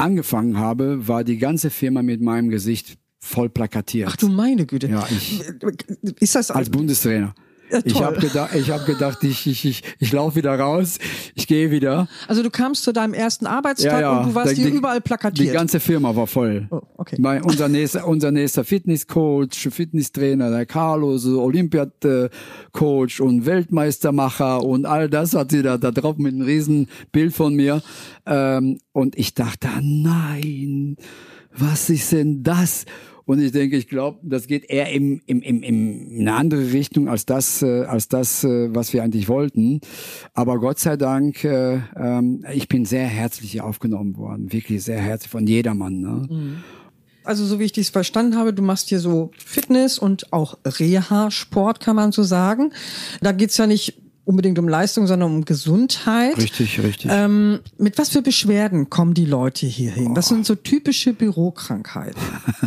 angefangen 0.00 0.58
habe, 0.58 1.06
war 1.08 1.24
die 1.24 1.38
ganze 1.38 1.70
Firma 1.70 2.02
mit 2.02 2.20
meinem 2.20 2.48
Gesicht 2.48 2.98
voll 3.20 3.48
plakatiert. 3.48 4.08
Ach 4.10 4.16
du 4.16 4.28
meine 4.28 4.66
Güte. 4.66 4.88
Ja, 4.88 5.06
ich. 5.10 5.42
Ist 6.20 6.34
das 6.34 6.50
als 6.50 6.70
Bundestrainer? 6.70 7.34
Ja, 7.70 7.80
ich 7.84 8.02
habe 8.02 8.18
gedacht, 8.18 8.54
ich, 8.54 8.70
hab 8.70 8.86
gedacht, 8.86 9.22
ich, 9.22 9.46
ich, 9.46 9.64
ich, 9.64 9.82
ich 9.98 10.12
laufe 10.12 10.36
wieder 10.36 10.58
raus, 10.58 10.98
ich 11.34 11.46
gehe 11.46 11.70
wieder. 11.70 12.08
Also 12.28 12.42
du 12.42 12.50
kamst 12.50 12.82
zu 12.82 12.92
deinem 12.92 13.14
ersten 13.14 13.46
Arbeitstag 13.46 13.92
ja, 13.92 14.00
ja. 14.00 14.18
und 14.18 14.30
du 14.30 14.34
warst 14.34 14.56
die, 14.56 14.62
hier 14.62 14.72
überall 14.72 15.00
plakatiert. 15.00 15.48
Die 15.48 15.52
ganze 15.52 15.80
Firma 15.80 16.14
war 16.14 16.26
voll. 16.26 16.66
Oh, 16.70 16.80
okay. 16.96 17.16
Mein, 17.18 17.42
unser, 17.42 17.68
nächster, 17.68 18.06
unser 18.08 18.30
nächster 18.30 18.64
Fitnesscoach, 18.64 19.68
Fitnesstrainer, 19.70 20.50
der 20.50 20.66
Carlos, 20.66 21.26
Olympiacoach 21.26 23.20
und 23.20 23.46
Weltmeistermacher 23.46 24.62
und 24.64 24.86
all 24.86 25.08
das 25.08 25.34
hat 25.34 25.50
sie 25.50 25.62
da, 25.62 25.78
da 25.78 25.90
drauf 25.90 26.18
mit 26.18 26.34
einem 26.34 26.42
riesen 26.42 26.88
Bild 27.12 27.34
von 27.34 27.54
mir. 27.54 27.82
Ähm, 28.26 28.78
und 28.92 29.16
ich 29.16 29.34
dachte, 29.34 29.68
nein, 29.80 30.96
was 31.56 31.90
ist 31.90 32.12
denn 32.12 32.42
das? 32.42 32.84
Und 33.30 33.40
ich 33.40 33.52
denke, 33.52 33.76
ich 33.76 33.86
glaube, 33.86 34.18
das 34.24 34.48
geht 34.48 34.68
eher 34.68 34.90
im, 34.90 35.22
im, 35.24 35.40
im, 35.40 35.62
im, 35.62 36.10
in 36.10 36.20
eine 36.22 36.34
andere 36.34 36.72
Richtung 36.72 37.08
als 37.08 37.26
das, 37.26 37.62
äh, 37.62 37.84
als 37.84 38.08
das, 38.08 38.42
äh, 38.42 38.74
was 38.74 38.92
wir 38.92 39.04
eigentlich 39.04 39.28
wollten. 39.28 39.80
Aber 40.34 40.58
Gott 40.58 40.80
sei 40.80 40.96
Dank, 40.96 41.44
äh, 41.44 41.78
ähm, 41.96 42.44
ich 42.52 42.66
bin 42.66 42.84
sehr 42.86 43.06
herzlich 43.06 43.60
aufgenommen 43.60 44.16
worden, 44.16 44.52
wirklich 44.52 44.82
sehr 44.82 44.98
herzlich 44.98 45.30
von 45.30 45.46
jedermann. 45.46 46.00
Ne? 46.00 46.26
Mhm. 46.28 46.56
Also 47.22 47.44
so 47.44 47.60
wie 47.60 47.64
ich 47.66 47.72
dies 47.72 47.90
verstanden 47.90 48.36
habe, 48.36 48.52
du 48.52 48.64
machst 48.64 48.88
hier 48.88 48.98
so 48.98 49.30
Fitness 49.38 50.00
und 50.00 50.32
auch 50.32 50.58
Reha-Sport, 50.64 51.78
kann 51.78 51.94
man 51.94 52.10
so 52.10 52.24
sagen. 52.24 52.72
Da 53.20 53.30
geht's 53.30 53.56
ja 53.58 53.68
nicht 53.68 54.09
unbedingt 54.30 54.60
um 54.60 54.68
Leistung, 54.68 55.08
sondern 55.08 55.32
um 55.32 55.44
Gesundheit. 55.44 56.36
Richtig, 56.36 56.80
richtig. 56.80 57.10
Ähm, 57.12 57.58
mit 57.78 57.98
was 57.98 58.10
für 58.10 58.22
Beschwerden 58.22 58.88
kommen 58.88 59.12
die 59.12 59.24
Leute 59.24 59.66
hier 59.66 59.90
hin? 59.90 60.14
Was 60.14 60.28
sind 60.28 60.46
so 60.46 60.54
typische 60.54 61.12
Bürokrankheiten? 61.12 62.22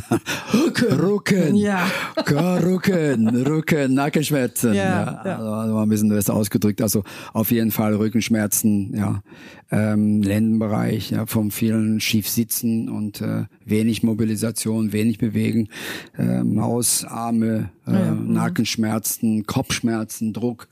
Rücken. 0.53 0.93
Rücken. 0.93 1.55
Ja. 1.55 1.87
Rücken, 2.17 3.29
Rücken, 3.29 3.93
Nackenschmerzen. 3.93 4.73
Ja, 4.73 5.21
ja. 5.23 5.37
Also, 5.37 5.51
also 5.51 5.77
ein 5.77 5.89
bisschen 5.89 6.09
besser 6.09 6.33
ausgedrückt. 6.33 6.81
Also 6.81 7.03
auf 7.31 7.49
jeden 7.49 7.71
Fall 7.71 7.95
Rückenschmerzen, 7.95 8.93
ja. 8.93 9.23
Ähm, 9.71 10.21
Lendenbereich, 10.21 11.11
ja, 11.11 11.25
vom 11.25 11.49
vielen 11.49 11.99
Schiefsitzen 11.99 12.89
und 12.89 13.21
äh, 13.21 13.45
wenig 13.65 14.03
Mobilisation, 14.03 14.91
wenig 14.91 15.17
Bewegen, 15.17 15.69
äh, 16.15 16.43
Maus, 16.43 17.05
Arme, 17.05 17.69
äh, 17.87 17.93
ja, 17.93 18.11
mhm. 18.11 18.33
Nackenschmerzen, 18.33 19.47
Kopfschmerzen, 19.47 20.33
Druck 20.33 20.67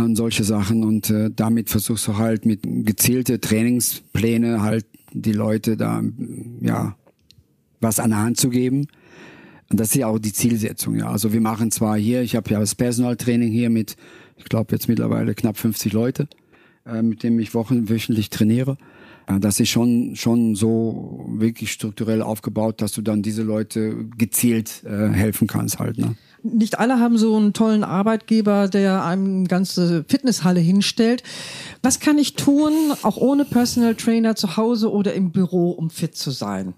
an 0.00 0.16
solche 0.16 0.44
Sachen 0.44 0.84
und 0.84 1.10
äh, 1.10 1.30
damit 1.34 1.70
versuchst 1.70 2.06
du 2.08 2.16
halt 2.16 2.46
mit 2.46 2.60
gezielte 2.64 3.40
Trainingspläne 3.40 4.62
halt 4.62 4.86
die 5.12 5.32
Leute 5.32 5.76
da 5.76 6.02
ja 6.60 6.96
was 7.80 7.98
an 7.98 8.10
der 8.10 8.20
Hand 8.20 8.36
zu 8.36 8.50
geben. 8.50 8.86
Und 9.70 9.78
das 9.78 9.90
ist 9.90 9.96
ja 9.96 10.08
auch 10.08 10.18
die 10.18 10.32
Zielsetzung, 10.32 10.96
ja. 10.96 11.08
Also 11.08 11.32
wir 11.32 11.40
machen 11.40 11.70
zwar 11.70 11.96
hier, 11.96 12.22
ich 12.22 12.34
habe 12.34 12.50
ja 12.50 12.58
das 12.58 12.74
Personaltraining 12.74 13.52
hier 13.52 13.70
mit, 13.70 13.96
ich 14.36 14.44
glaube 14.44 14.72
jetzt 14.72 14.88
mittlerweile 14.88 15.34
knapp 15.34 15.56
50 15.56 15.92
Leute, 15.92 16.28
äh, 16.84 17.02
mit 17.02 17.22
denen 17.22 17.38
ich 17.38 17.54
wochenwöchentlich 17.54 18.30
trainiere. 18.30 18.76
Äh, 19.26 19.38
das 19.38 19.60
ist 19.60 19.68
schon 19.68 20.16
schon 20.16 20.56
so 20.56 21.24
wirklich 21.28 21.72
strukturell 21.72 22.22
aufgebaut, 22.22 22.82
dass 22.82 22.92
du 22.92 23.02
dann 23.02 23.22
diese 23.22 23.42
Leute 23.42 24.08
gezielt 24.16 24.82
äh, 24.84 25.08
helfen 25.08 25.46
kannst 25.46 25.78
halt. 25.78 25.98
Ne? 25.98 26.16
Nicht 26.42 26.78
alle 26.78 26.98
haben 26.98 27.18
so 27.18 27.36
einen 27.36 27.52
tollen 27.52 27.84
Arbeitgeber, 27.84 28.68
der 28.68 29.04
einem 29.04 29.38
eine 29.38 29.48
ganze 29.48 30.04
Fitnesshalle 30.08 30.60
hinstellt. 30.60 31.22
Was 31.82 32.00
kann 32.00 32.18
ich 32.18 32.34
tun, 32.34 32.72
auch 33.02 33.16
ohne 33.16 33.44
Personal 33.44 33.94
Trainer 33.94 34.36
zu 34.36 34.56
Hause 34.56 34.92
oder 34.92 35.14
im 35.14 35.30
Büro, 35.30 35.70
um 35.70 35.90
fit 35.90 36.16
zu 36.16 36.30
sein? 36.30 36.74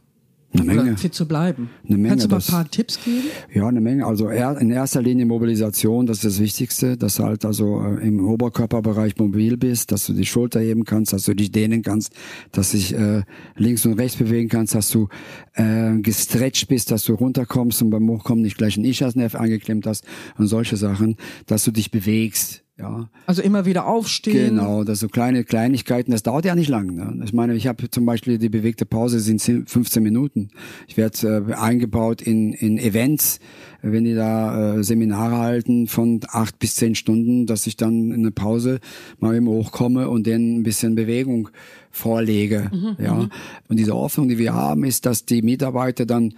Eine 0.53 0.65
Menge. 0.65 0.97
Fit 0.99 1.15
zu 1.15 1.27
bleiben. 1.27 1.71
Eine 1.89 1.97
Menge. 1.97 2.09
Kannst 2.09 2.27
du 2.27 2.29
mal 2.29 2.37
ein 2.37 2.43
paar 2.43 2.71
Tipps 2.71 3.03
geben? 3.03 3.29
Ja, 3.53 3.67
eine 3.67 3.81
Menge. 3.81 4.07
Also 4.07 4.29
in 4.29 4.71
erster 4.71 5.01
Linie 5.01 5.25
Mobilisation, 5.25 6.07
das 6.07 6.19
ist 6.19 6.25
das 6.25 6.41
Wichtigste, 6.41 6.97
dass 6.97 7.17
du 7.17 7.25
halt 7.25 7.45
also 7.45 7.81
äh, 7.81 8.07
im 8.07 8.27
Oberkörperbereich 8.27 9.17
mobil 9.17 9.57
bist, 9.57 9.93
dass 9.93 10.07
du 10.07 10.13
die 10.13 10.27
Schulter 10.27 10.61
heben 10.61 10.85
kannst, 10.85 11.13
dass 11.13 11.25
du 11.25 11.35
dich 11.35 11.53
dehnen 11.53 11.83
kannst, 11.83 12.13
dass 12.53 12.73
du 12.73 12.77
dich 12.77 12.95
äh, 12.95 13.23
links 13.57 13.87
und 13.87 13.95
rechts 13.95 14.19
bewegen 14.19 14.49
kannst, 14.49 14.75
dass 14.75 14.91
du 14.91 15.09
äh, 15.55 15.99
gestretcht 15.99 16.69
bist, 16.69 16.91
dass 16.91 17.05
du 17.05 17.15
runterkommst 17.15 17.83
und 17.83 17.91
beim 17.91 18.09
Hochkommen 18.09 18.43
nicht 18.43 18.59
gleich 18.59 18.77
einen 18.77 18.85
Ischiasnerv 18.85 19.35
angeklemmt 19.35 19.87
hast 19.87 20.05
und 20.37 20.49
solche 20.49 20.77
Sachen, 20.77 21.17
dass 21.47 21.65
du 21.65 21.71
dich 21.71 21.91
bewegst 21.91 22.62
Ja. 22.79 23.11
Also 23.27 23.43
immer 23.43 23.67
wieder 23.67 23.87
aufstehen. 23.87 24.57
Genau, 24.57 24.83
das 24.83 25.01
so 25.01 25.09
kleine 25.09 25.45
Kleinigkeiten, 25.45 26.11
das 26.11 26.23
dauert 26.23 26.47
ja 26.47 26.55
nicht 26.55 26.71
lang. 26.71 26.95
Ne? 26.95 27.23
Ich 27.25 27.35
meine, 27.35 27.55
ich 27.55 27.67
habe 27.67 27.91
zum 27.91 28.07
Beispiel 28.07 28.39
die 28.39 28.49
bewegte 28.49 28.87
Pause 28.87 29.21
sind 29.21 29.43
15 29.43 30.03
Minuten. 30.03 30.49
Ich 30.89 30.97
werde 30.97 31.45
äh, 31.49 31.55
eingebaut 31.55 32.23
in, 32.23 32.55
in 32.55 32.79
Events, 32.79 33.41
wenn 33.83 34.05
die 34.05 34.15
da 34.15 34.77
äh, 34.77 34.85
Seminare 34.85 35.37
halten 35.37 35.87
von 35.87 36.21
acht 36.29 36.59
bis 36.59 36.77
zehn 36.77 36.95
Stunden, 36.95 37.47
dass 37.47 37.67
ich 37.67 37.77
dann 37.77 38.11
in 38.11 38.21
eine 38.21 38.31
Pause 38.31 38.81
mal 39.19 39.37
eben 39.37 39.49
hochkomme 39.49 40.09
und 40.09 40.27
denen 40.27 40.61
ein 40.61 40.63
bisschen 40.63 40.95
Bewegung 40.95 41.51
vorlege. 41.91 42.71
Mhm, 42.73 43.05
ja. 43.05 43.15
Mhm. 43.15 43.31
Und 43.69 43.79
diese 43.79 43.95
Hoffnung, 43.95 44.29
die 44.29 44.39
wir 44.39 44.55
haben, 44.55 44.85
ist, 44.85 45.05
dass 45.05 45.27
die 45.27 45.43
Mitarbeiter 45.43 46.07
dann 46.07 46.35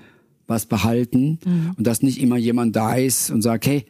was 0.47 0.67
behalten 0.67 1.39
mhm. 1.45 1.75
und 1.77 1.87
dass 1.87 2.03
nicht 2.03 2.21
immer 2.21 2.37
jemand 2.37 2.75
da 2.75 2.97
ist 2.97 3.31
und 3.31 3.41
sagt, 3.41 3.67
hey, 3.67 3.87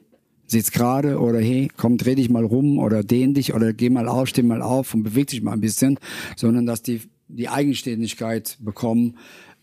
sitz 0.46 0.70
gerade 0.70 1.18
oder 1.20 1.40
hey, 1.40 1.70
komm, 1.76 1.96
dreh 1.96 2.14
dich 2.14 2.30
mal 2.30 2.44
rum 2.44 2.78
oder 2.78 3.02
dehn 3.02 3.34
dich 3.34 3.54
oder 3.54 3.72
geh 3.72 3.90
mal 3.90 4.08
auf, 4.08 4.28
steh 4.28 4.42
mal 4.42 4.62
auf 4.62 4.94
und 4.94 5.02
beweg 5.02 5.28
dich 5.28 5.42
mal 5.42 5.52
ein 5.52 5.60
bisschen, 5.60 5.98
sondern 6.36 6.66
dass 6.66 6.82
die 6.82 7.00
die 7.28 7.48
Eigenständigkeit 7.48 8.58
bekommen, 8.60 9.16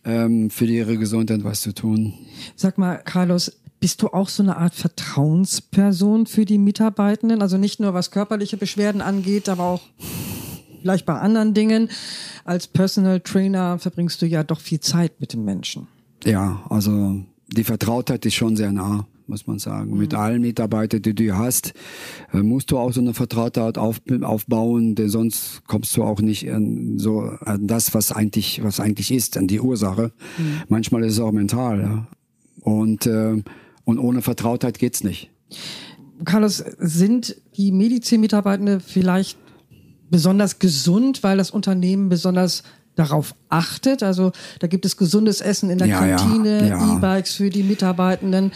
ähm, 0.03 0.49
für 0.49 0.65
ihre 0.65 0.97
Gesundheit 0.97 1.43
was 1.43 1.61
zu 1.61 1.73
tun. 1.73 2.13
Sag 2.55 2.77
mal, 2.77 2.97
Carlos, 2.97 3.51
bist 3.79 4.01
du 4.01 4.07
auch 4.07 4.29
so 4.29 4.43
eine 4.43 4.57
Art 4.57 4.75
Vertrauensperson 4.75 6.25
für 6.25 6.45
die 6.45 6.57
Mitarbeitenden? 6.57 7.41
Also 7.41 7.57
nicht 7.57 7.79
nur 7.79 7.93
was 7.93 8.11
körperliche 8.11 8.57
Beschwerden 8.57 9.01
angeht, 9.01 9.49
aber 9.49 9.63
auch 9.63 9.81
vielleicht 10.81 11.05
bei 11.05 11.19
anderen 11.19 11.53
Dingen. 11.53 11.89
Als 12.45 12.67
Personal 12.67 13.19
Trainer 13.19 13.79
verbringst 13.79 14.21
du 14.21 14.25
ja 14.25 14.43
doch 14.43 14.59
viel 14.59 14.79
Zeit 14.79 15.19
mit 15.19 15.33
den 15.33 15.45
Menschen. 15.45 15.87
Ja, 16.23 16.63
also 16.69 17.23
die 17.47 17.63
Vertrautheit 17.63 18.25
ist 18.25 18.35
schon 18.35 18.55
sehr 18.55 18.71
nah 18.71 19.07
muss 19.31 19.47
man 19.47 19.57
sagen. 19.57 19.91
Mhm. 19.91 19.97
Mit 19.97 20.13
allen 20.13 20.41
Mitarbeitern, 20.41 21.01
die 21.01 21.15
du 21.15 21.35
hast, 21.35 21.73
äh, 22.33 22.43
musst 22.43 22.69
du 22.69 22.77
auch 22.77 22.93
so 22.93 23.01
eine 23.01 23.15
Vertrautheit 23.15 23.79
auf, 23.79 24.01
aufbauen, 24.21 24.93
denn 24.93 25.09
sonst 25.09 25.63
kommst 25.65 25.97
du 25.97 26.03
auch 26.03 26.21
nicht 26.21 26.51
an 26.51 26.99
so 26.99 27.21
an 27.21 27.65
das, 27.65 27.95
was 27.95 28.11
eigentlich, 28.11 28.63
was 28.63 28.79
eigentlich 28.79 29.11
ist, 29.11 29.37
an 29.37 29.47
die 29.47 29.59
Ursache. 29.59 30.11
Mhm. 30.37 30.61
Manchmal 30.67 31.03
ist 31.05 31.13
es 31.13 31.19
auch 31.19 31.31
mental, 31.31 31.81
ja. 31.81 32.07
Und, 32.61 33.07
äh, 33.07 33.41
und 33.85 33.97
ohne 33.97 34.21
Vertrautheit 34.21 34.77
geht's 34.77 35.03
nicht. 35.03 35.31
Carlos, 36.25 36.63
sind 36.77 37.37
die 37.57 37.71
Medizinmitarbeitende 37.71 38.79
vielleicht 38.79 39.39
besonders 40.11 40.59
gesund, 40.59 41.23
weil 41.23 41.37
das 41.37 41.49
Unternehmen 41.49 42.09
besonders 42.09 42.63
darauf 42.95 43.35
achtet. 43.49 44.03
Also 44.03 44.31
da 44.59 44.67
gibt 44.67 44.85
es 44.85 44.97
gesundes 44.97 45.41
Essen 45.41 45.69
in 45.69 45.77
der 45.77 45.87
ja, 45.87 45.99
Kantine, 45.99 46.69
ja, 46.69 46.97
E-Bikes 46.97 47.35
für 47.35 47.49
die 47.49 47.63
Mitarbeitenden. 47.63 48.51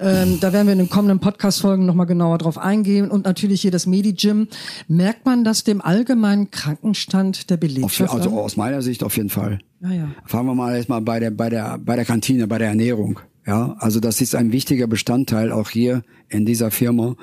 Ähm, 0.00 0.38
da 0.40 0.52
werden 0.52 0.66
wir 0.66 0.72
in 0.72 0.78
den 0.78 0.90
kommenden 0.90 1.20
Podcast-Folgen 1.20 1.86
nochmal 1.86 2.06
genauer 2.06 2.38
drauf 2.38 2.58
eingehen. 2.58 3.10
Und 3.10 3.24
natürlich 3.24 3.62
hier 3.62 3.70
das 3.70 3.86
Medi-Gym. 3.86 4.48
Merkt 4.88 5.26
man 5.26 5.44
das 5.44 5.64
dem 5.64 5.80
allgemeinen 5.80 6.50
Krankenstand 6.50 7.50
der 7.50 7.56
Belegschaft? 7.56 8.12
also 8.12 8.30
aus 8.40 8.56
meiner 8.56 8.82
Sicht 8.82 9.02
auf 9.02 9.16
jeden 9.16 9.30
Fall. 9.30 9.60
Ja. 9.80 10.08
Fangen 10.24 10.46
wir 10.46 10.54
mal 10.54 10.76
erstmal 10.76 11.00
bei 11.00 11.20
der, 11.20 11.30
bei 11.30 11.48
der, 11.48 11.78
bei 11.78 11.96
der 11.96 12.04
Kantine, 12.04 12.46
bei 12.46 12.58
der 12.58 12.68
Ernährung. 12.68 13.20
Ja, 13.46 13.76
also 13.78 13.98
das 13.98 14.20
ist 14.20 14.34
ein 14.34 14.52
wichtiger 14.52 14.86
Bestandteil 14.86 15.52
auch 15.52 15.70
hier 15.70 16.02
in 16.28 16.44
dieser 16.44 16.70
Firma, 16.70 17.16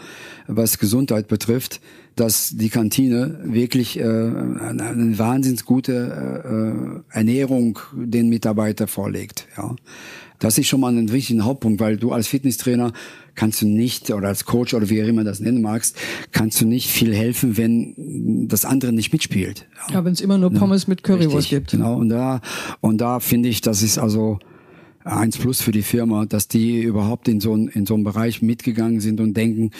was 0.47 0.79
Gesundheit 0.79 1.27
betrifft 1.27 1.81
dass 2.15 2.51
die 2.55 2.69
Kantine 2.69 3.39
wirklich 3.43 3.99
äh, 3.99 4.03
eine, 4.03 5.15
wahnsinns 5.17 5.65
gute 5.65 7.03
äh, 7.11 7.17
Ernährung 7.17 7.79
den 7.93 8.29
Mitarbeiter 8.29 8.87
vorlegt. 8.87 9.47
Ja, 9.57 9.75
das 10.39 10.57
ist 10.57 10.67
schon 10.67 10.79
mal 10.79 10.95
ein 10.95 11.11
wichtiger 11.11 11.43
Hauptpunkt, 11.43 11.79
weil 11.79 11.97
du 11.97 12.11
als 12.11 12.27
Fitnesstrainer 12.27 12.93
kannst 13.35 13.61
du 13.61 13.67
nicht 13.67 14.11
oder 14.11 14.29
als 14.29 14.45
Coach 14.45 14.73
oder 14.73 14.89
wie 14.89 15.03
auch 15.03 15.07
immer 15.07 15.23
das 15.23 15.39
nennen 15.41 15.61
magst, 15.61 15.97
kannst 16.31 16.61
du 16.61 16.65
nicht 16.65 16.89
viel 16.89 17.13
helfen, 17.13 17.57
wenn 17.57 18.47
das 18.47 18.63
andere 18.63 18.93
nicht 18.93 19.11
mitspielt. 19.11 19.67
Ja, 19.87 19.95
ja 19.95 20.05
wenn 20.05 20.13
es 20.13 20.21
immer 20.21 20.37
nur 20.37 20.51
Pommes 20.51 20.87
mit 20.87 21.03
Currywurst 21.03 21.49
gibt. 21.49 21.71
Genau 21.71 21.95
und 21.97 22.09
da 22.09 22.41
und 22.79 22.99
da 22.99 23.19
finde 23.19 23.49
ich, 23.49 23.61
das 23.61 23.81
ist 23.81 23.97
also 23.97 24.39
eins 25.03 25.37
plus 25.37 25.61
für 25.61 25.71
die 25.71 25.83
Firma, 25.83 26.25
dass 26.25 26.47
die 26.47 26.81
überhaupt 26.81 27.27
in 27.27 27.39
so, 27.39 27.55
in 27.55 27.85
so 27.85 27.93
einem 27.93 28.03
Bereich 28.03 28.41
mitgegangen 28.41 28.99
sind 28.99 29.19
und 29.19 29.35
denken, 29.35 29.71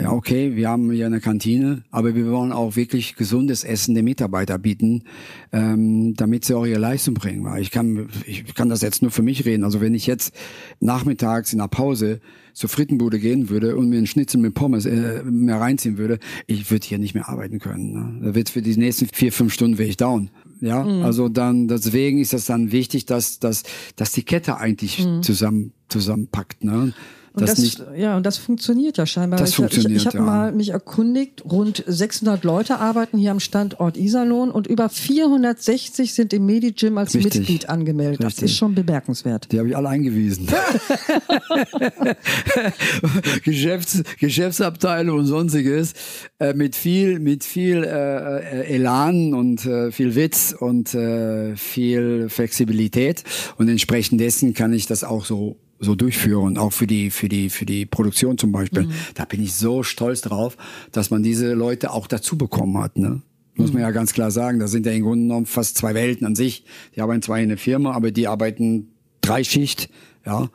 ja, 0.00 0.10
okay, 0.10 0.56
wir 0.56 0.68
haben 0.68 0.90
hier 0.90 1.06
eine 1.06 1.20
Kantine, 1.20 1.84
aber 1.90 2.16
wir 2.16 2.28
wollen 2.30 2.50
auch 2.50 2.74
wirklich 2.74 3.14
gesundes 3.14 3.62
Essen 3.62 3.94
den 3.94 4.04
Mitarbeiter 4.04 4.58
bieten, 4.58 5.04
ähm, 5.52 6.14
damit 6.14 6.44
sie 6.44 6.54
auch 6.54 6.66
ihre 6.66 6.80
Leistung 6.80 7.14
bringen. 7.14 7.44
Weil 7.44 7.62
ich 7.62 7.70
kann, 7.70 8.08
ich 8.26 8.54
kann 8.54 8.68
das 8.68 8.82
jetzt 8.82 9.02
nur 9.02 9.12
für 9.12 9.22
mich 9.22 9.44
reden. 9.44 9.62
Also 9.62 9.80
wenn 9.80 9.94
ich 9.94 10.06
jetzt 10.06 10.34
nachmittags 10.80 11.52
in 11.52 11.60
der 11.60 11.68
Pause 11.68 12.20
zur 12.54 12.68
Frittenbude 12.68 13.20
gehen 13.20 13.50
würde 13.50 13.76
und 13.76 13.88
mir 13.88 13.98
einen 13.98 14.06
Schnitzel 14.06 14.40
mit 14.40 14.54
Pommes 14.54 14.84
äh, 14.84 15.22
mehr 15.22 15.60
reinziehen 15.60 15.96
würde, 15.96 16.18
ich 16.48 16.70
würde 16.72 16.86
hier 16.86 16.98
nicht 16.98 17.14
mehr 17.14 17.28
arbeiten 17.28 17.60
können. 17.60 17.92
Ne? 17.92 18.26
Da 18.26 18.34
wird 18.34 18.50
für 18.50 18.62
die 18.62 18.76
nächsten 18.76 19.06
vier, 19.12 19.32
fünf 19.32 19.52
Stunden 19.52 19.78
wäre 19.78 19.88
ich 19.88 19.96
down. 19.96 20.30
Ja, 20.60 20.82
mhm. 20.82 21.02
also 21.02 21.28
dann 21.28 21.68
deswegen 21.68 22.18
ist 22.18 22.32
das 22.32 22.46
dann 22.46 22.72
wichtig, 22.72 23.06
dass 23.06 23.38
dass 23.38 23.64
dass 23.96 24.12
die 24.12 24.22
Kette 24.22 24.56
eigentlich 24.56 25.04
mhm. 25.04 25.22
zusammen 25.22 25.72
zusammenpackt. 25.88 26.64
Ne? 26.64 26.94
Und 27.36 27.48
das, 27.48 27.58
nicht, 27.58 27.82
ja, 27.96 28.16
und 28.16 28.24
das 28.24 28.38
funktioniert 28.38 28.96
ja 28.96 29.06
scheinbar. 29.06 29.40
Das 29.40 29.50
ich, 29.50 29.56
funktioniert, 29.56 29.90
ich, 29.90 29.96
ich 30.02 30.06
habe 30.06 30.18
ja. 30.18 30.22
mal 30.22 30.52
mich 30.52 30.68
erkundigt, 30.68 31.44
rund 31.44 31.82
600 31.84 32.44
Leute 32.44 32.78
arbeiten 32.78 33.18
hier 33.18 33.32
am 33.32 33.40
Standort 33.40 33.96
Iserlohn 33.96 34.52
und 34.52 34.68
über 34.68 34.88
460 34.88 36.14
sind 36.14 36.32
im 36.32 36.46
Medi-Gym 36.46 36.96
als 36.96 37.12
Richtig. 37.12 37.34
Mitglied 37.34 37.68
angemeldet. 37.68 38.20
Richtig. 38.24 38.36
Das 38.36 38.50
ist 38.52 38.56
schon 38.56 38.76
bemerkenswert. 38.76 39.50
Die 39.50 39.58
habe 39.58 39.68
ich 39.68 39.76
alle 39.76 39.88
eingewiesen. 39.88 40.46
Geschäfts, 43.44 44.04
Geschäftsabteilung 44.20 45.18
und 45.18 45.26
sonstiges 45.26 45.94
äh, 46.38 46.54
mit 46.54 46.76
viel 46.76 47.18
mit 47.18 47.42
viel 47.42 47.82
äh, 47.82 48.62
äh, 48.62 48.74
Elan 48.76 49.34
und 49.34 49.66
äh, 49.66 49.90
viel 49.90 50.14
Witz 50.14 50.54
und 50.56 50.94
äh, 50.94 51.56
viel 51.56 52.28
Flexibilität 52.28 53.24
und 53.58 53.68
entsprechend 53.68 54.20
dessen 54.20 54.54
kann 54.54 54.72
ich 54.72 54.86
das 54.86 55.02
auch 55.02 55.24
so 55.24 55.56
so 55.84 55.94
durchführen, 55.94 56.58
auch 56.58 56.72
für 56.72 56.86
die, 56.86 57.10
für 57.10 57.28
die, 57.28 57.50
für 57.50 57.66
die 57.66 57.86
Produktion 57.86 58.38
zum 58.38 58.52
Beispiel. 58.52 58.84
Mhm. 58.84 58.92
Da 59.14 59.24
bin 59.24 59.42
ich 59.42 59.54
so 59.54 59.82
stolz 59.82 60.20
drauf, 60.22 60.56
dass 60.92 61.10
man 61.10 61.22
diese 61.22 61.54
Leute 61.54 61.92
auch 61.92 62.06
dazu 62.06 62.36
bekommen 62.36 62.78
hat, 62.78 62.98
ne? 62.98 63.22
Muss 63.56 63.72
man 63.72 63.82
ja 63.82 63.92
ganz 63.92 64.12
klar 64.12 64.32
sagen. 64.32 64.58
Da 64.58 64.66
sind 64.66 64.84
ja 64.84 64.90
im 64.90 65.02
Grunde 65.02 65.26
genommen 65.26 65.46
fast 65.46 65.76
zwei 65.76 65.94
Welten 65.94 66.26
an 66.26 66.34
sich. 66.34 66.64
Die 66.96 67.00
arbeiten 67.00 67.22
zwar 67.22 67.38
in 67.38 67.50
der 67.50 67.58
Firma, 67.58 67.92
aber 67.92 68.10
die 68.10 68.26
arbeiten 68.26 68.88
drei 69.20 69.44
Schicht, 69.44 69.90
ja. 70.26 70.50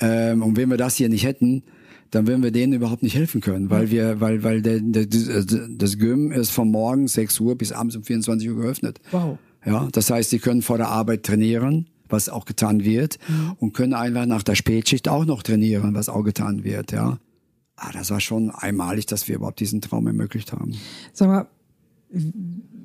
Ähm, 0.00 0.42
und 0.42 0.56
wenn 0.56 0.70
wir 0.70 0.76
das 0.76 0.96
hier 0.96 1.08
nicht 1.08 1.24
hätten, 1.24 1.64
dann 2.10 2.28
würden 2.28 2.44
wir 2.44 2.52
denen 2.52 2.72
überhaupt 2.72 3.02
nicht 3.02 3.16
helfen 3.16 3.40
können, 3.40 3.70
weil 3.70 3.90
wir, 3.90 4.20
weil, 4.20 4.44
weil 4.44 4.62
der, 4.62 4.78
der, 4.80 5.06
das 5.06 5.98
Gym 5.98 6.30
ist 6.30 6.50
von 6.50 6.70
morgens 6.70 7.14
6 7.14 7.40
Uhr 7.40 7.58
bis 7.58 7.72
abends 7.72 7.96
um 7.96 8.04
24 8.04 8.48
Uhr 8.50 8.56
geöffnet. 8.56 9.00
Wow. 9.10 9.38
Ja, 9.66 9.88
das 9.90 10.10
heißt, 10.10 10.30
sie 10.30 10.38
können 10.38 10.62
vor 10.62 10.76
der 10.76 10.88
Arbeit 10.88 11.24
trainieren 11.24 11.88
was 12.14 12.28
auch 12.28 12.44
getan 12.44 12.84
wird, 12.84 13.18
mhm. 13.28 13.56
und 13.58 13.72
können 13.74 13.94
einfach 13.94 14.26
nach 14.26 14.42
der 14.42 14.54
Spätschicht 14.54 15.08
auch 15.08 15.24
noch 15.24 15.42
trainieren, 15.42 15.94
was 15.94 16.08
auch 16.08 16.22
getan 16.22 16.64
wird, 16.64 16.92
ja. 16.92 17.18
Ah, 17.76 17.90
das 17.92 18.10
war 18.10 18.20
schon 18.20 18.50
einmalig, 18.50 19.06
dass 19.06 19.26
wir 19.26 19.34
überhaupt 19.34 19.58
diesen 19.58 19.80
Traum 19.80 20.06
ermöglicht 20.06 20.52
haben. 20.52 20.74
Sag 21.12 21.28
mal, 21.28 21.46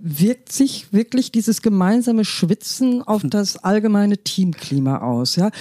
wirkt 0.02 0.52
sich 0.52 0.92
wirklich 0.94 1.32
dieses 1.32 1.62
gemeinsame 1.62 2.26
Schwitzen 2.26 3.04
auf 3.04 3.24
hm. 3.24 3.30
das 3.30 3.58
allgemeine 3.58 4.18
Teamklima 4.18 5.00
aus? 5.00 5.36
Ja? 5.36 5.52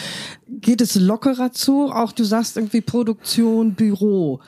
Geht 0.48 0.80
es 0.80 0.94
lockerer 0.94 1.52
zu? 1.52 1.90
Auch 1.90 2.12
du 2.12 2.24
sagst 2.24 2.56
irgendwie 2.56 2.80
Produktion, 2.80 3.74
Büro. 3.74 4.40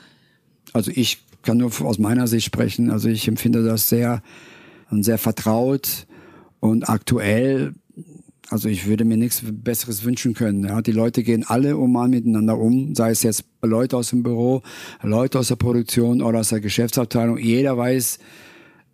Also 0.73 0.91
ich 0.95 1.23
kann 1.43 1.59
nur 1.59 1.73
aus 1.83 1.99
meiner 1.99 2.27
Sicht 2.27 2.47
sprechen. 2.47 2.91
Also 2.91 3.09
ich 3.09 3.27
empfinde 3.29 3.65
das 3.65 3.89
sehr, 3.89 4.23
sehr 4.91 5.19
vertraut 5.19 6.07
und 6.61 6.89
aktuell 6.89 7.75
also 8.51 8.69
ich 8.69 8.87
würde 8.87 9.05
mir 9.05 9.17
nichts 9.17 9.43
Besseres 9.45 10.05
wünschen 10.05 10.35
können. 10.35 10.65
Ja, 10.65 10.83
die 10.83 10.91
Leute 10.91 11.23
gehen 11.23 11.45
alle 11.47 11.77
mal 11.77 12.09
miteinander 12.09 12.59
um, 12.59 12.97
sei 12.97 13.11
es 13.11 13.23
jetzt 13.23 13.45
Leute 13.63 13.97
aus 13.97 14.11
dem 14.11 14.25
Büro, 14.25 14.63
Leute 15.03 15.39
aus 15.39 15.49
der 15.49 15.57
Produktion 15.57 16.21
oder 16.21 16.41
aus 16.41 16.49
der 16.49 16.61
Geschäftsabteilung. 16.61 17.39
Jeder 17.39 17.79
weiß 17.79 18.19